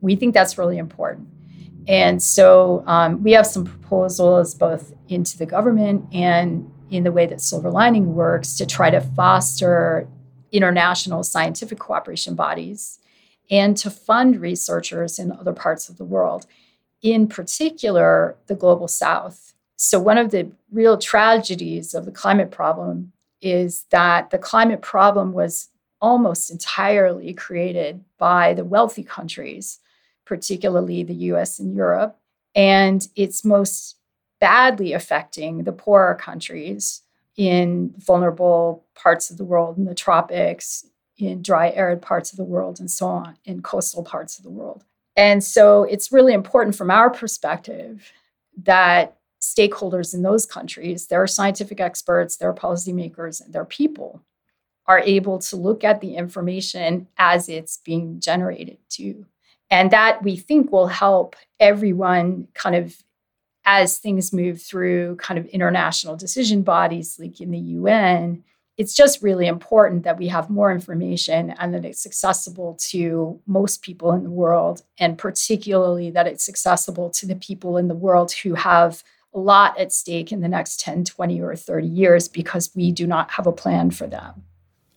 We 0.00 0.16
think 0.16 0.34
that's 0.34 0.58
really 0.58 0.78
important. 0.78 1.28
And 1.88 2.22
so 2.22 2.84
um, 2.86 3.22
we 3.22 3.32
have 3.32 3.46
some 3.46 3.64
proposals 3.64 4.54
both 4.54 4.92
into 5.08 5.36
the 5.36 5.46
government 5.46 6.06
and 6.12 6.70
in 6.90 7.04
the 7.04 7.12
way 7.12 7.26
that 7.26 7.38
SilverLining 7.38 8.04
works 8.04 8.54
to 8.56 8.66
try 8.66 8.90
to 8.90 9.00
foster 9.00 10.06
international 10.52 11.22
scientific 11.22 11.78
cooperation 11.78 12.34
bodies 12.34 12.98
and 13.50 13.76
to 13.78 13.90
fund 13.90 14.40
researchers 14.40 15.18
in 15.18 15.32
other 15.32 15.52
parts 15.52 15.88
of 15.88 15.96
the 15.96 16.04
world, 16.04 16.46
in 17.02 17.26
particular, 17.26 18.36
the 18.46 18.54
global 18.54 18.88
south. 18.88 19.54
So, 19.76 19.98
one 19.98 20.18
of 20.18 20.30
the 20.30 20.50
real 20.70 20.96
tragedies 20.96 21.94
of 21.94 22.04
the 22.04 22.12
climate 22.12 22.50
problem 22.50 23.12
is 23.40 23.84
that 23.90 24.30
the 24.30 24.38
climate 24.38 24.80
problem 24.80 25.32
was 25.32 25.70
almost 26.00 26.50
entirely 26.50 27.32
created 27.32 28.04
by 28.18 28.54
the 28.54 28.64
wealthy 28.64 29.02
countries, 29.02 29.80
particularly 30.32 31.02
the 31.02 31.28
US 31.30 31.58
and 31.58 31.76
Europe. 31.76 32.18
And 32.54 33.06
it's 33.16 33.44
most 33.44 33.98
badly 34.40 34.94
affecting 34.94 35.64
the 35.64 35.74
poorer 35.74 36.14
countries 36.14 37.02
in 37.36 37.92
vulnerable 37.98 38.86
parts 38.94 39.30
of 39.30 39.36
the 39.36 39.44
world, 39.44 39.76
in 39.76 39.84
the 39.84 39.94
tropics, 39.94 40.86
in 41.18 41.42
dry, 41.42 41.68
arid 41.72 42.00
parts 42.00 42.32
of 42.32 42.38
the 42.38 42.44
world, 42.44 42.80
and 42.80 42.90
so 42.90 43.08
on, 43.08 43.36
in 43.44 43.60
coastal 43.60 44.02
parts 44.02 44.38
of 44.38 44.42
the 44.42 44.50
world. 44.50 44.84
And 45.16 45.44
so 45.44 45.84
it's 45.84 46.10
really 46.10 46.32
important 46.32 46.76
from 46.76 46.90
our 46.90 47.10
perspective 47.10 48.10
that 48.62 49.18
stakeholders 49.38 50.14
in 50.14 50.22
those 50.22 50.46
countries, 50.46 51.08
their 51.08 51.26
scientific 51.26 51.78
experts, 51.78 52.38
their 52.38 52.54
policymakers, 52.54 53.44
and 53.44 53.52
their 53.52 53.66
people 53.66 54.22
are 54.86 55.00
able 55.00 55.38
to 55.40 55.56
look 55.56 55.84
at 55.84 56.00
the 56.00 56.14
information 56.16 57.06
as 57.18 57.50
it's 57.50 57.76
being 57.84 58.18
generated 58.18 58.78
too. 58.88 59.26
And 59.72 59.90
that 59.90 60.22
we 60.22 60.36
think 60.36 60.70
will 60.70 60.86
help 60.86 61.34
everyone 61.58 62.46
kind 62.54 62.76
of 62.76 63.02
as 63.64 63.98
things 63.98 64.32
move 64.32 64.62
through 64.62 65.16
kind 65.16 65.38
of 65.38 65.46
international 65.46 66.16
decision 66.16 66.62
bodies 66.62 67.18
like 67.18 67.40
in 67.40 67.50
the 67.50 67.58
UN 67.58 68.44
it's 68.78 68.94
just 68.94 69.22
really 69.22 69.46
important 69.46 70.04
that 70.04 70.18
we 70.18 70.28
have 70.28 70.48
more 70.48 70.72
information 70.72 71.50
and 71.50 71.74
that 71.74 71.84
it's 71.84 72.06
accessible 72.06 72.74
to 72.80 73.38
most 73.46 73.82
people 73.82 74.12
in 74.12 74.24
the 74.24 74.30
world, 74.30 74.82
and 74.98 75.18
particularly 75.18 76.10
that 76.10 76.26
it's 76.26 76.48
accessible 76.48 77.10
to 77.10 77.26
the 77.26 77.36
people 77.36 77.76
in 77.76 77.88
the 77.88 77.94
world 77.94 78.32
who 78.32 78.54
have 78.54 79.04
a 79.34 79.38
lot 79.38 79.78
at 79.78 79.92
stake 79.92 80.32
in 80.32 80.40
the 80.40 80.48
next 80.48 80.80
10, 80.80 81.04
20, 81.04 81.40
or 81.40 81.54
30 81.54 81.86
years 81.86 82.28
because 82.28 82.70
we 82.74 82.92
do 82.92 83.06
not 83.06 83.30
have 83.32 83.46
a 83.46 83.52
plan 83.52 83.90
for 83.90 84.06
them. 84.06 84.42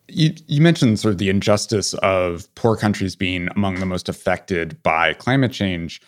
You, 0.07 0.33
you 0.47 0.61
mentioned 0.61 0.99
sort 0.99 1.13
of 1.13 1.17
the 1.17 1.29
injustice 1.29 1.93
of 1.95 2.53
poor 2.55 2.75
countries 2.75 3.15
being 3.15 3.49
among 3.55 3.79
the 3.79 3.85
most 3.85 4.07
affected 4.07 4.81
by 4.83 5.13
climate 5.13 5.51
change. 5.51 6.01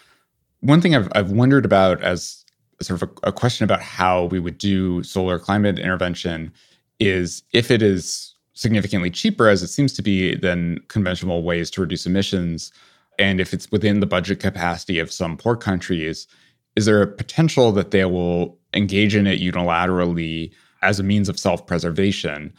One 0.60 0.82
thing 0.82 0.96
I've, 0.96 1.10
I've 1.16 1.32
wondered 1.32 1.66
about 1.66 2.02
as 2.04 2.46
sort 2.82 3.02
of 3.02 3.10
a, 3.10 3.30
a 3.30 3.32
question 3.32 3.64
about 3.64 3.82
how 3.82 4.26
we 4.26 4.40
would 4.40 4.58
do 4.58 5.02
solar 5.04 5.40
climate 5.40 5.80
intervention 5.80 6.52
is 7.00 7.44
if 7.54 7.72
it 7.72 7.82
is 7.82 8.36
significantly 8.54 9.10
cheaper, 9.12 9.50
as 9.50 9.62
it 9.64 9.68
seems 9.68 9.94
to 9.94 10.02
be, 10.02 10.36
than 10.36 10.80
conventional 10.88 11.44
ways 11.44 11.70
to 11.72 11.82
reduce 11.82 12.06
emissions, 12.06 12.72
and 13.20 13.40
if 13.40 13.54
it's 13.54 13.72
within 13.72 14.00
the 14.00 14.06
budget 14.06 14.40
capacity 14.40 15.00
of 15.00 15.12
some 15.12 15.38
poor 15.38 15.56
countries, 15.56 16.28
is 16.76 16.86
there 16.86 17.02
a 17.02 17.08
potential 17.08 17.72
that 17.72 17.92
they 17.92 18.06
will 18.06 18.58
engage 18.74 19.16
in 19.16 19.26
it 19.26 19.40
unilaterally 19.40 20.52
as 20.84 21.00
a 21.00 21.04
means 21.04 21.30
of 21.30 21.40
self-preservation? 21.40 22.54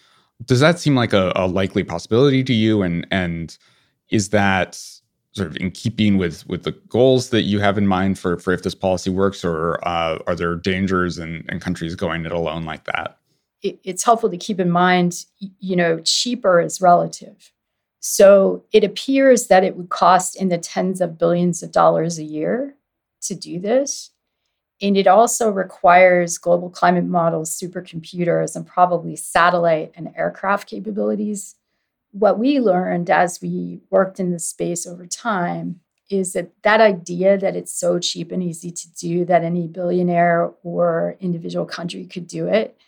Does 0.44 0.60
that 0.60 0.78
seem 0.78 0.94
like 0.94 1.12
a, 1.12 1.32
a 1.34 1.46
likely 1.46 1.84
possibility 1.84 2.44
to 2.44 2.54
you? 2.54 2.82
And 2.82 3.06
and 3.10 3.56
is 4.10 4.30
that 4.30 4.80
sort 5.32 5.48
of 5.48 5.56
in 5.56 5.70
keeping 5.70 6.18
with 6.18 6.46
with 6.48 6.62
the 6.62 6.72
goals 6.88 7.30
that 7.30 7.42
you 7.42 7.60
have 7.60 7.78
in 7.78 7.86
mind 7.86 8.18
for 8.18 8.38
for 8.38 8.52
if 8.52 8.62
this 8.62 8.74
policy 8.74 9.10
works, 9.10 9.44
or 9.44 9.86
uh, 9.86 10.18
are 10.26 10.34
there 10.34 10.54
dangers 10.54 11.18
in, 11.18 11.44
in 11.48 11.60
countries 11.60 11.94
going 11.94 12.24
it 12.24 12.32
alone 12.32 12.64
like 12.64 12.84
that? 12.84 13.18
it, 13.62 13.78
it's 13.84 14.04
helpful 14.04 14.30
to 14.30 14.36
keep 14.36 14.60
in 14.60 14.70
mind, 14.70 15.24
you 15.38 15.76
know, 15.76 16.00
cheaper 16.00 16.60
is 16.60 16.80
relative. 16.80 17.52
So 18.00 18.64
it 18.72 18.84
appears 18.84 19.48
that 19.48 19.64
it 19.64 19.76
would 19.76 19.88
cost 19.88 20.36
in 20.40 20.48
the 20.48 20.58
tens 20.58 21.00
of 21.00 21.18
billions 21.18 21.62
of 21.62 21.72
dollars 21.72 22.18
a 22.18 22.24
year 22.24 22.76
to 23.22 23.34
do 23.34 23.58
this. 23.58 24.10
And 24.80 24.96
it 24.96 25.06
also 25.06 25.50
requires 25.50 26.38
global 26.38 26.70
climate 26.70 27.04
models, 27.04 27.58
supercomputers, 27.58 28.54
and 28.54 28.66
probably 28.66 29.16
satellite 29.16 29.92
and 29.96 30.12
aircraft 30.16 30.68
capabilities. 30.68 31.56
What 32.12 32.38
we 32.38 32.60
learned 32.60 33.10
as 33.10 33.40
we 33.42 33.80
worked 33.90 34.20
in 34.20 34.30
this 34.30 34.48
space 34.48 34.86
over 34.86 35.06
time 35.06 35.80
is 36.10 36.32
that 36.32 36.50
that 36.62 36.80
idea 36.80 37.36
that 37.36 37.56
it's 37.56 37.72
so 37.72 37.98
cheap 37.98 38.32
and 38.32 38.42
easy 38.42 38.70
to 38.70 38.92
do 38.94 39.24
that 39.26 39.44
any 39.44 39.66
billionaire 39.66 40.52
or 40.62 41.16
individual 41.20 41.66
country 41.66 42.06
could 42.06 42.26
do 42.26 42.46
it 42.46 42.78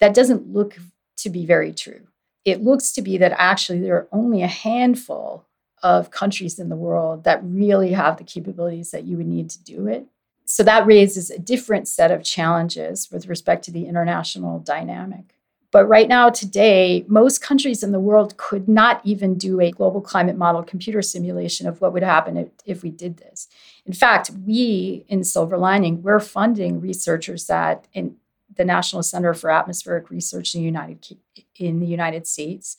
that 0.00 0.14
doesn't 0.14 0.52
look 0.52 0.76
to 1.18 1.30
be 1.30 1.46
very 1.46 1.72
true. 1.72 2.06
It 2.44 2.62
looks 2.62 2.92
to 2.92 3.02
be 3.02 3.18
that 3.18 3.34
actually 3.36 3.80
there 3.80 3.96
are 3.96 4.08
only 4.12 4.42
a 4.42 4.48
handful 4.48 5.46
of 5.82 6.10
countries 6.10 6.58
in 6.58 6.68
the 6.68 6.76
world 6.76 7.24
that 7.24 7.40
really 7.42 7.92
have 7.92 8.16
the 8.16 8.24
capabilities 8.24 8.90
that 8.90 9.04
you 9.04 9.16
would 9.16 9.26
need 9.26 9.50
to 9.50 9.62
do 9.62 9.86
it. 9.86 10.06
So 10.46 10.62
that 10.62 10.86
raises 10.86 11.28
a 11.28 11.38
different 11.38 11.88
set 11.88 12.12
of 12.12 12.22
challenges 12.22 13.10
with 13.10 13.26
respect 13.26 13.64
to 13.64 13.72
the 13.72 13.86
international 13.86 14.60
dynamic. 14.60 15.34
But 15.72 15.88
right 15.88 16.08
now, 16.08 16.30
today, 16.30 17.04
most 17.08 17.42
countries 17.42 17.82
in 17.82 17.90
the 17.90 18.00
world 18.00 18.36
could 18.36 18.68
not 18.68 19.00
even 19.04 19.36
do 19.36 19.60
a 19.60 19.72
global 19.72 20.00
climate 20.00 20.36
model 20.36 20.62
computer 20.62 21.02
simulation 21.02 21.66
of 21.66 21.80
what 21.80 21.92
would 21.92 22.04
happen 22.04 22.36
if, 22.36 22.48
if 22.64 22.82
we 22.84 22.90
did 22.90 23.16
this. 23.16 23.48
In 23.84 23.92
fact, 23.92 24.30
we 24.46 25.04
in 25.08 25.20
SilverLining, 25.20 26.02
we're 26.02 26.20
funding 26.20 26.80
researchers 26.80 27.46
that 27.48 27.88
in 27.92 28.16
the 28.56 28.64
National 28.64 29.02
Center 29.02 29.34
for 29.34 29.50
Atmospheric 29.50 30.08
Research 30.10 30.54
in 30.54 30.60
the 30.60 30.64
United, 30.64 31.18
in 31.56 31.80
the 31.80 31.86
United 31.86 32.26
States 32.26 32.76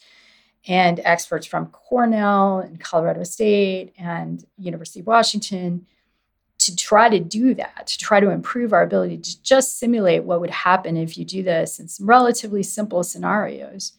and 0.67 1.01
experts 1.03 1.45
from 1.45 1.67
Cornell 1.67 2.59
and 2.59 2.79
Colorado 2.79 3.23
State 3.23 3.93
and 3.97 4.45
University 4.57 5.01
of 5.01 5.07
Washington 5.07 5.85
to 6.67 6.75
try 6.75 7.09
to 7.09 7.19
do 7.19 7.53
that, 7.55 7.87
to 7.87 7.97
try 7.97 8.19
to 8.19 8.29
improve 8.29 8.73
our 8.73 8.83
ability 8.83 9.17
to 9.17 9.41
just 9.41 9.79
simulate 9.79 10.23
what 10.23 10.39
would 10.39 10.51
happen 10.51 10.95
if 10.95 11.17
you 11.17 11.25
do 11.25 11.41
this 11.41 11.79
in 11.79 11.87
some 11.87 12.07
relatively 12.07 12.61
simple 12.61 13.03
scenarios. 13.03 13.93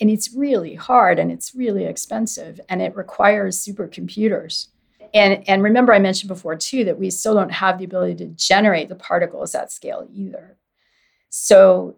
And 0.00 0.10
it's 0.10 0.34
really 0.34 0.74
hard 0.74 1.18
and 1.18 1.32
it's 1.32 1.54
really 1.54 1.84
expensive 1.84 2.60
and 2.68 2.82
it 2.82 2.94
requires 2.96 3.64
supercomputers. 3.64 4.68
And, 5.14 5.42
and 5.48 5.62
remember, 5.62 5.94
I 5.94 5.98
mentioned 5.98 6.28
before 6.28 6.56
too 6.56 6.84
that 6.84 6.98
we 6.98 7.10
still 7.10 7.34
don't 7.34 7.50
have 7.50 7.78
the 7.78 7.84
ability 7.84 8.16
to 8.16 8.26
generate 8.26 8.88
the 8.88 8.94
particles 8.94 9.54
at 9.54 9.72
scale 9.72 10.06
either. 10.12 10.56
So 11.30 11.96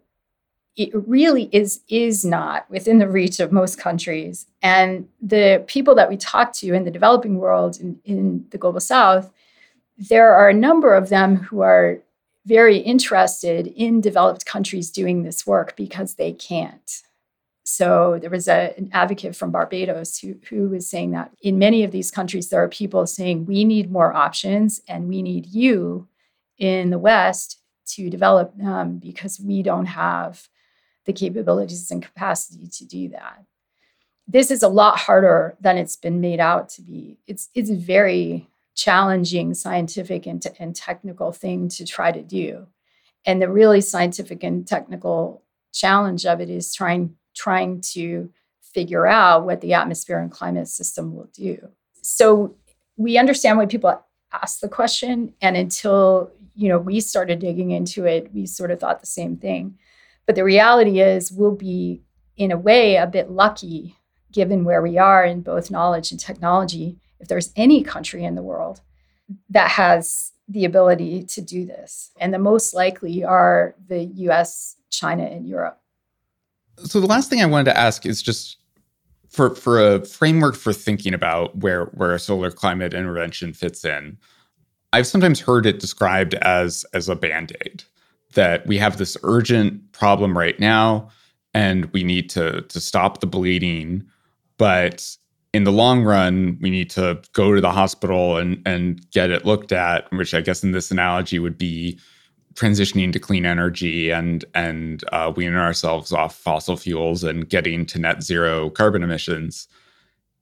it 0.76 0.90
really 0.94 1.48
is 1.52 1.80
is 1.88 2.24
not 2.24 2.70
within 2.70 2.98
the 2.98 3.08
reach 3.08 3.40
of 3.40 3.52
most 3.52 3.78
countries. 3.78 4.46
And 4.62 5.08
the 5.20 5.64
people 5.66 5.94
that 5.96 6.08
we 6.08 6.16
talk 6.16 6.52
to 6.54 6.72
in 6.72 6.84
the 6.84 6.90
developing 6.90 7.36
world, 7.36 7.78
in, 7.80 7.98
in 8.04 8.46
the 8.50 8.58
global 8.58 8.80
south, 8.80 9.30
there 10.00 10.34
are 10.34 10.48
a 10.48 10.54
number 10.54 10.94
of 10.94 11.10
them 11.10 11.36
who 11.36 11.60
are 11.60 11.98
very 12.46 12.78
interested 12.78 13.66
in 13.66 14.00
developed 14.00 14.46
countries 14.46 14.90
doing 14.90 15.22
this 15.22 15.46
work 15.46 15.76
because 15.76 16.14
they 16.14 16.32
can't. 16.32 17.02
So 17.64 18.18
there 18.20 18.30
was 18.30 18.48
a, 18.48 18.74
an 18.78 18.88
advocate 18.92 19.36
from 19.36 19.52
Barbados 19.52 20.18
who, 20.18 20.36
who 20.48 20.70
was 20.70 20.88
saying 20.88 21.10
that 21.10 21.32
in 21.42 21.58
many 21.58 21.84
of 21.84 21.92
these 21.92 22.10
countries, 22.10 22.48
there 22.48 22.62
are 22.62 22.68
people 22.68 23.06
saying 23.06 23.44
we 23.44 23.62
need 23.64 23.92
more 23.92 24.12
options 24.14 24.80
and 24.88 25.06
we 25.06 25.20
need 25.20 25.46
you 25.46 26.08
in 26.58 26.90
the 26.90 26.98
West 26.98 27.58
to 27.88 28.08
develop 28.08 28.56
them 28.56 28.98
because 28.98 29.38
we 29.38 29.62
don't 29.62 29.86
have 29.86 30.48
the 31.04 31.12
capabilities 31.12 31.90
and 31.90 32.02
capacity 32.02 32.68
to 32.68 32.86
do 32.86 33.10
that. 33.10 33.44
This 34.26 34.50
is 34.50 34.62
a 34.62 34.68
lot 34.68 34.98
harder 34.98 35.56
than 35.60 35.76
it's 35.76 35.96
been 35.96 36.20
made 36.20 36.40
out 36.40 36.70
to 36.70 36.82
be. 36.82 37.18
It's 37.26 37.48
it's 37.54 37.70
very 37.70 38.49
challenging 38.80 39.54
scientific 39.54 40.26
and, 40.26 40.42
t- 40.42 40.50
and 40.58 40.74
technical 40.74 41.32
thing 41.32 41.68
to 41.68 41.84
try 41.84 42.12
to 42.12 42.22
do. 42.22 42.66
And 43.26 43.40
the 43.40 43.50
really 43.50 43.80
scientific 43.80 44.42
and 44.42 44.66
technical 44.66 45.42
challenge 45.72 46.26
of 46.26 46.40
it 46.40 46.50
is 46.50 46.74
trying 46.74 47.16
trying 47.34 47.80
to 47.80 48.30
figure 48.60 49.06
out 49.06 49.44
what 49.44 49.60
the 49.60 49.74
atmosphere 49.74 50.18
and 50.18 50.30
climate 50.30 50.68
system 50.68 51.14
will 51.14 51.30
do. 51.32 51.68
So 52.02 52.56
we 52.96 53.18
understand 53.18 53.58
why 53.58 53.66
people 53.66 54.04
ask 54.32 54.60
the 54.60 54.68
question 54.68 55.34
and 55.40 55.56
until 55.56 56.30
you 56.54 56.68
know 56.68 56.78
we 56.78 57.00
started 57.00 57.40
digging 57.40 57.72
into 57.72 58.04
it 58.04 58.32
we 58.32 58.46
sort 58.46 58.70
of 58.70 58.78
thought 58.78 59.00
the 59.00 59.06
same 59.06 59.36
thing 59.36 59.76
but 60.30 60.36
the 60.36 60.44
reality 60.44 61.00
is, 61.00 61.32
we'll 61.32 61.56
be, 61.56 62.02
in 62.36 62.52
a 62.52 62.56
way, 62.56 62.94
a 62.94 63.06
bit 63.08 63.32
lucky 63.32 63.96
given 64.30 64.62
where 64.62 64.80
we 64.80 64.96
are 64.96 65.24
in 65.24 65.40
both 65.40 65.72
knowledge 65.72 66.12
and 66.12 66.20
technology. 66.20 66.98
If 67.20 67.28
there's 67.28 67.52
any 67.56 67.82
country 67.82 68.24
in 68.24 68.34
the 68.34 68.42
world 68.42 68.80
that 69.50 69.70
has 69.70 70.32
the 70.48 70.64
ability 70.64 71.22
to 71.24 71.40
do 71.40 71.64
this, 71.64 72.10
and 72.18 72.34
the 72.34 72.38
most 72.38 72.74
likely 72.74 73.22
are 73.22 73.74
the 73.86 74.04
US, 74.04 74.76
China, 74.90 75.24
and 75.24 75.46
Europe. 75.46 75.80
So, 76.78 77.00
the 77.00 77.06
last 77.06 77.30
thing 77.30 77.42
I 77.42 77.46
wanted 77.46 77.66
to 77.66 77.78
ask 77.78 78.06
is 78.06 78.22
just 78.22 78.56
for, 79.28 79.54
for 79.54 79.80
a 79.80 80.04
framework 80.04 80.56
for 80.56 80.72
thinking 80.72 81.14
about 81.14 81.56
where, 81.58 81.84
where 81.86 82.18
solar 82.18 82.50
climate 82.50 82.94
intervention 82.94 83.52
fits 83.52 83.84
in. 83.84 84.18
I've 84.92 85.06
sometimes 85.06 85.38
heard 85.38 85.66
it 85.66 85.78
described 85.78 86.34
as, 86.34 86.84
as 86.94 87.08
a 87.08 87.14
band 87.14 87.56
aid 87.64 87.84
that 88.34 88.66
we 88.66 88.78
have 88.78 88.96
this 88.96 89.16
urgent 89.22 89.92
problem 89.92 90.36
right 90.36 90.58
now 90.58 91.10
and 91.54 91.86
we 91.86 92.04
need 92.04 92.30
to 92.30 92.62
to 92.62 92.80
stop 92.80 93.20
the 93.20 93.26
bleeding 93.26 94.04
but 94.58 95.16
in 95.52 95.64
the 95.64 95.72
long 95.72 96.04
run 96.04 96.58
we 96.60 96.70
need 96.70 96.90
to 96.90 97.20
go 97.32 97.54
to 97.54 97.60
the 97.60 97.72
hospital 97.72 98.36
and 98.36 98.62
and 98.66 99.08
get 99.10 99.30
it 99.30 99.44
looked 99.44 99.72
at 99.72 100.10
which 100.12 100.34
i 100.34 100.40
guess 100.40 100.62
in 100.62 100.72
this 100.72 100.90
analogy 100.90 101.38
would 101.38 101.58
be 101.58 101.98
transitioning 102.54 103.12
to 103.12 103.18
clean 103.18 103.46
energy 103.46 104.10
and 104.10 104.44
and 104.54 105.04
uh, 105.12 105.32
weaning 105.34 105.56
ourselves 105.56 106.12
off 106.12 106.34
fossil 106.34 106.76
fuels 106.76 107.24
and 107.24 107.48
getting 107.48 107.86
to 107.86 107.98
net 107.98 108.22
zero 108.22 108.70
carbon 108.70 109.02
emissions 109.02 109.68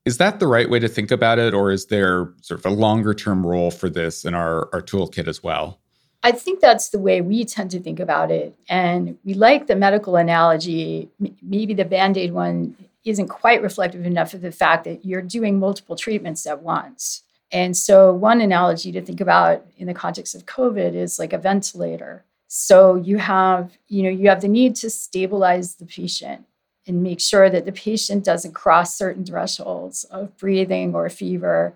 is 0.05 0.17
that 0.17 0.41
the 0.41 0.47
right 0.47 0.71
way 0.71 0.79
to 0.79 0.89
think 0.89 1.11
about 1.11 1.39
it 1.39 1.53
or 1.53 1.71
is 1.71 1.87
there 1.87 2.33
sort 2.41 2.61
of 2.61 2.67
a 2.67 2.75
longer 2.75 3.13
term 3.13 3.47
role 3.47 3.71
for 3.71 3.91
this 3.91 4.25
in 4.25 4.35
our, 4.35 4.69
our 4.73 4.83
toolkit 4.83 5.29
as 5.29 5.43
well 5.43 5.79
I 6.23 6.33
think 6.33 6.61
that's 6.61 6.89
the 6.89 6.99
way 6.99 7.21
we 7.21 7.45
tend 7.45 7.71
to 7.71 7.81
think 7.81 8.01
about 8.01 8.33
it. 8.33 8.53
And 8.69 9.17
we 9.25 9.35
like 9.35 9.69
the 9.69 9.77
medical 9.77 10.17
analogy. 10.17 11.09
Maybe 11.41 11.75
the 11.75 11.85
band 11.85 12.17
aid 12.17 12.33
one 12.33 12.75
isn't 13.11 13.29
quite 13.29 13.63
reflective 13.63 14.05
enough 14.05 14.35
of 14.35 14.41
the 14.41 14.53
fact 14.53 14.85
that 14.85 15.05
you're 15.05 15.23
doing 15.23 15.59
multiple 15.59 15.97
treatments 15.97 16.47
at 16.47 16.63
once. 16.63 17.23
And 17.51 17.77
so, 17.77 18.13
one 18.13 18.41
analogy 18.41 18.93
to 18.93 19.01
think 19.01 19.21
about 19.21 19.67
in 19.79 19.87
the 19.87 19.95
context 19.95 20.35
of 20.35 20.47
COVID 20.47 20.95
is 20.95 21.19
like 21.19 21.33
a 21.33 21.39
ventilator. 21.39 22.25
So, 22.47 22.97
you 22.97 23.19
have, 23.19 23.79
you 23.89 24.03
know, 24.03 24.11
you 24.11 24.29
have 24.29 24.43
the 24.43 24.49
need 24.49 24.77
to 24.77 24.91
stabilize 24.91 25.77
the 25.77 25.87
patient 25.87 26.45
and 26.87 27.03
make 27.03 27.21
sure 27.21 27.49
that 27.51 27.65
the 27.65 27.73
patient 27.73 28.25
doesn't 28.25 28.53
cross 28.53 28.97
certain 28.97 29.25
thresholds 29.25 30.05
of 30.05 30.37
breathing 30.39 30.95
or 30.95 31.09
fever 31.09 31.75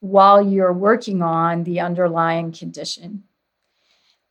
while 0.00 0.42
you're 0.42 0.72
working 0.72 1.22
on 1.22 1.62
the 1.64 1.80
underlying 1.80 2.50
condition. 2.52 3.22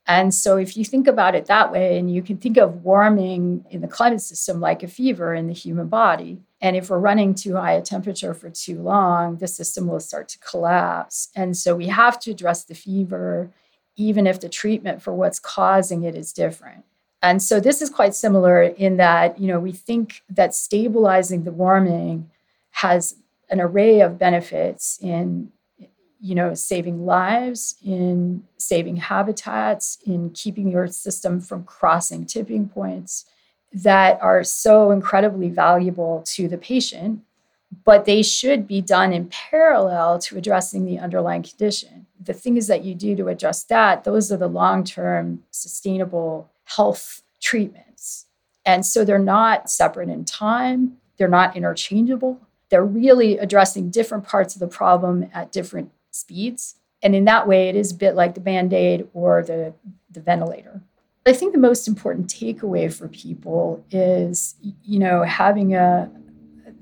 And 0.07 0.33
so, 0.33 0.57
if 0.57 0.75
you 0.75 0.83
think 0.83 1.07
about 1.07 1.35
it 1.35 1.45
that 1.45 1.71
way, 1.71 1.97
and 1.97 2.13
you 2.13 2.21
can 2.21 2.37
think 2.37 2.57
of 2.57 2.83
warming 2.83 3.65
in 3.69 3.81
the 3.81 3.87
climate 3.87 4.21
system 4.21 4.59
like 4.59 4.83
a 4.83 4.87
fever 4.87 5.33
in 5.33 5.47
the 5.47 5.53
human 5.53 5.87
body, 5.87 6.41
and 6.59 6.75
if 6.75 6.89
we're 6.89 6.99
running 6.99 7.35
too 7.35 7.55
high 7.55 7.73
a 7.73 7.81
temperature 7.81 8.33
for 8.33 8.49
too 8.49 8.81
long, 8.81 9.37
the 9.37 9.47
system 9.47 9.87
will 9.87 9.99
start 9.99 10.27
to 10.29 10.39
collapse. 10.39 11.29
And 11.35 11.55
so, 11.55 11.75
we 11.75 11.87
have 11.87 12.19
to 12.21 12.31
address 12.31 12.63
the 12.63 12.75
fever, 12.75 13.51
even 13.95 14.25
if 14.25 14.39
the 14.39 14.49
treatment 14.49 15.01
for 15.01 15.13
what's 15.13 15.39
causing 15.39 16.03
it 16.03 16.15
is 16.15 16.33
different. 16.33 16.83
And 17.21 17.41
so, 17.41 17.59
this 17.59 17.81
is 17.81 17.89
quite 17.89 18.15
similar 18.15 18.63
in 18.63 18.97
that, 18.97 19.39
you 19.39 19.47
know, 19.47 19.59
we 19.59 19.71
think 19.71 20.23
that 20.29 20.55
stabilizing 20.55 21.43
the 21.43 21.51
warming 21.51 22.29
has 22.71 23.15
an 23.49 23.61
array 23.61 23.99
of 23.99 24.17
benefits 24.17 24.97
in 25.01 25.51
you 26.21 26.35
know, 26.35 26.53
saving 26.53 27.05
lives, 27.05 27.75
in 27.83 28.43
saving 28.57 28.97
habitats, 28.97 29.97
in 30.05 30.29
keeping 30.29 30.69
your 30.69 30.87
system 30.87 31.41
from 31.41 31.63
crossing 31.63 32.25
tipping 32.25 32.69
points 32.69 33.25
that 33.73 34.21
are 34.21 34.43
so 34.43 34.91
incredibly 34.91 35.49
valuable 35.49 36.21
to 36.27 36.47
the 36.47 36.57
patient, 36.57 37.21
but 37.85 38.05
they 38.05 38.21
should 38.21 38.67
be 38.67 38.81
done 38.81 39.13
in 39.13 39.27
parallel 39.29 40.19
to 40.19 40.37
addressing 40.37 40.85
the 40.85 40.99
underlying 40.99 41.41
condition. 41.41 42.05
The 42.19 42.33
things 42.33 42.67
that 42.67 42.83
you 42.83 42.93
do 42.93 43.15
to 43.15 43.29
address 43.29 43.63
that, 43.63 44.03
those 44.03 44.31
are 44.31 44.37
the 44.37 44.47
long 44.47 44.83
term 44.83 45.43
sustainable 45.49 46.51
health 46.65 47.23
treatments. 47.41 48.27
And 48.63 48.85
so 48.85 49.03
they're 49.03 49.17
not 49.17 49.71
separate 49.71 50.09
in 50.09 50.25
time, 50.25 50.97
they're 51.17 51.27
not 51.27 51.55
interchangeable. 51.55 52.39
They're 52.69 52.85
really 52.85 53.37
addressing 53.37 53.89
different 53.89 54.23
parts 54.23 54.55
of 54.55 54.59
the 54.59 54.67
problem 54.67 55.29
at 55.33 55.51
different 55.51 55.91
speeds. 56.11 56.75
And 57.01 57.15
in 57.15 57.25
that 57.25 57.47
way, 57.47 57.69
it 57.69 57.75
is 57.75 57.91
a 57.91 57.95
bit 57.95 58.15
like 58.15 58.35
the 58.35 58.41
band 58.41 58.73
aid 58.73 59.07
or 59.13 59.41
the, 59.43 59.73
the 60.11 60.21
ventilator. 60.21 60.81
I 61.25 61.33
think 61.33 61.53
the 61.53 61.59
most 61.59 61.87
important 61.87 62.27
takeaway 62.27 62.91
for 62.91 63.07
people 63.07 63.85
is, 63.91 64.55
you 64.83 64.99
know, 64.99 65.23
having 65.23 65.75
a 65.75 66.11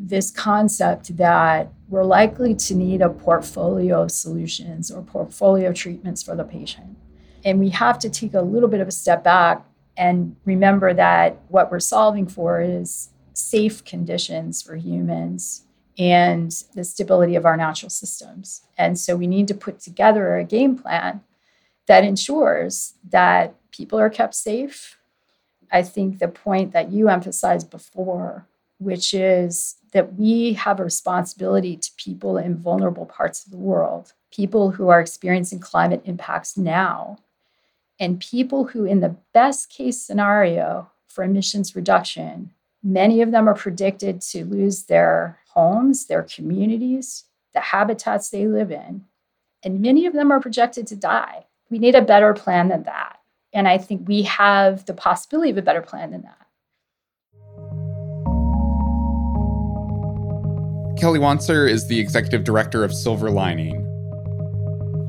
this 0.01 0.31
concept 0.31 1.17
that 1.17 1.73
we're 1.89 2.05
likely 2.05 2.55
to 2.55 2.73
need 2.73 3.01
a 3.01 3.09
portfolio 3.09 4.03
of 4.03 4.11
solutions 4.11 4.89
or 4.89 5.01
portfolio 5.01 5.73
treatments 5.73 6.23
for 6.23 6.37
the 6.37 6.43
patient. 6.45 6.95
And 7.43 7.59
we 7.59 7.69
have 7.69 7.99
to 7.99 8.09
take 8.09 8.33
a 8.33 8.41
little 8.41 8.69
bit 8.69 8.79
of 8.79 8.87
a 8.87 8.91
step 8.91 9.25
back 9.25 9.65
and 9.97 10.37
remember 10.45 10.93
that 10.93 11.41
what 11.49 11.69
we're 11.69 11.81
solving 11.81 12.27
for 12.27 12.61
is 12.61 13.09
safe 13.33 13.83
conditions 13.83 14.61
for 14.61 14.77
humans 14.77 15.65
and 15.99 16.63
the 16.73 16.83
stability 16.85 17.35
of 17.35 17.45
our 17.45 17.57
natural 17.57 17.89
systems. 17.89 18.61
And 18.77 18.97
so 18.97 19.17
we 19.17 19.27
need 19.27 19.49
to 19.49 19.53
put 19.53 19.81
together 19.81 20.37
a 20.37 20.45
game 20.45 20.77
plan 20.77 21.21
that 21.87 22.05
ensures 22.05 22.93
that 23.09 23.53
people 23.71 23.99
are 23.99 24.09
kept 24.09 24.33
safe. 24.33 24.97
I 25.71 25.83
think 25.83 26.17
the 26.17 26.29
point 26.29 26.71
that 26.71 26.91
you 26.91 27.09
emphasized 27.09 27.69
before, 27.69 28.47
which 28.79 29.13
is 29.13 29.75
that 29.91 30.13
we 30.13 30.53
have 30.53 30.79
a 30.79 30.85
responsibility 30.85 31.75
to 31.75 31.91
people 31.97 32.37
in 32.37 32.55
vulnerable 32.55 33.05
parts 33.05 33.45
of 33.45 33.51
the 33.51 33.57
world, 33.57 34.13
people 34.31 34.71
who 34.71 34.87
are 34.87 35.01
experiencing 35.01 35.59
climate 35.59 36.01
impacts 36.05 36.55
now, 36.57 37.17
and 37.99 38.21
people 38.21 38.65
who, 38.65 38.85
in 38.85 39.01
the 39.01 39.17
best 39.33 39.69
case 39.69 40.01
scenario 40.01 40.89
for 41.07 41.25
emissions 41.25 41.75
reduction, 41.75 42.51
Many 42.83 43.21
of 43.21 43.31
them 43.31 43.49
are 43.49 43.55
predicted 43.55 44.21
to 44.21 44.45
lose 44.45 44.83
their 44.83 45.39
homes, 45.49 46.05
their 46.05 46.23
communities, 46.23 47.25
the 47.53 47.59
habitats 47.59 48.29
they 48.29 48.47
live 48.47 48.71
in, 48.71 49.03
and 49.63 49.81
many 49.81 50.05
of 50.05 50.13
them 50.13 50.31
are 50.31 50.39
projected 50.39 50.87
to 50.87 50.95
die. 50.95 51.45
We 51.69 51.79
need 51.79 51.95
a 51.95 52.01
better 52.01 52.33
plan 52.33 52.69
than 52.69 52.83
that. 52.83 53.19
And 53.51 53.67
I 53.67 53.77
think 53.77 54.07
we 54.07 54.23
have 54.23 54.85
the 54.85 54.93
possibility 54.93 55.49
of 55.49 55.57
a 55.57 55.61
better 55.61 55.81
plan 55.81 56.11
than 56.11 56.21
that. 56.21 56.37
Kelly 60.99 61.19
Wanser 61.19 61.69
is 61.69 61.87
the 61.87 61.99
executive 61.99 62.43
director 62.43 62.83
of 62.83 62.91
SilverLining. 62.91 63.85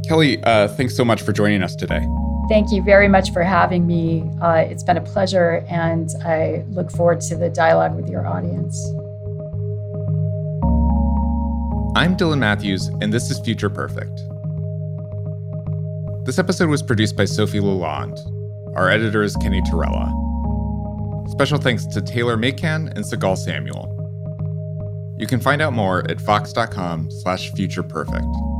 Kelly, 0.08 0.42
uh, 0.44 0.68
thanks 0.68 0.96
so 0.96 1.04
much 1.04 1.22
for 1.22 1.32
joining 1.32 1.62
us 1.62 1.76
today. 1.76 2.06
Thank 2.50 2.72
you 2.72 2.82
very 2.82 3.06
much 3.06 3.32
for 3.32 3.44
having 3.44 3.86
me. 3.86 4.28
Uh, 4.42 4.64
it's 4.68 4.82
been 4.82 4.96
a 4.96 5.00
pleasure, 5.00 5.64
and 5.68 6.10
I 6.24 6.64
look 6.70 6.90
forward 6.90 7.20
to 7.20 7.36
the 7.36 7.48
dialogue 7.48 7.94
with 7.94 8.10
your 8.10 8.26
audience. 8.26 8.76
I'm 11.94 12.16
Dylan 12.16 12.38
Matthews, 12.38 12.88
and 13.00 13.12
this 13.12 13.30
is 13.30 13.38
Future 13.38 13.70
Perfect. 13.70 14.20
This 16.26 16.40
episode 16.40 16.70
was 16.70 16.82
produced 16.82 17.16
by 17.16 17.24
Sofi 17.24 17.60
LaLonde. 17.60 18.18
Our 18.74 18.90
editor 18.90 19.22
is 19.22 19.36
Kenny 19.36 19.60
Torella. 19.62 20.10
Special 21.30 21.58
thanks 21.58 21.86
to 21.86 22.02
Taylor 22.02 22.36
Macan 22.36 22.88
and 22.96 23.04
Sigal 23.04 23.38
Samuel. 23.38 23.96
You 25.20 25.28
can 25.28 25.38
find 25.38 25.62
out 25.62 25.72
more 25.72 26.00
at 26.10 26.20
vox.com 26.20 27.12
slash 27.12 27.52
futureperfect. 27.52 28.59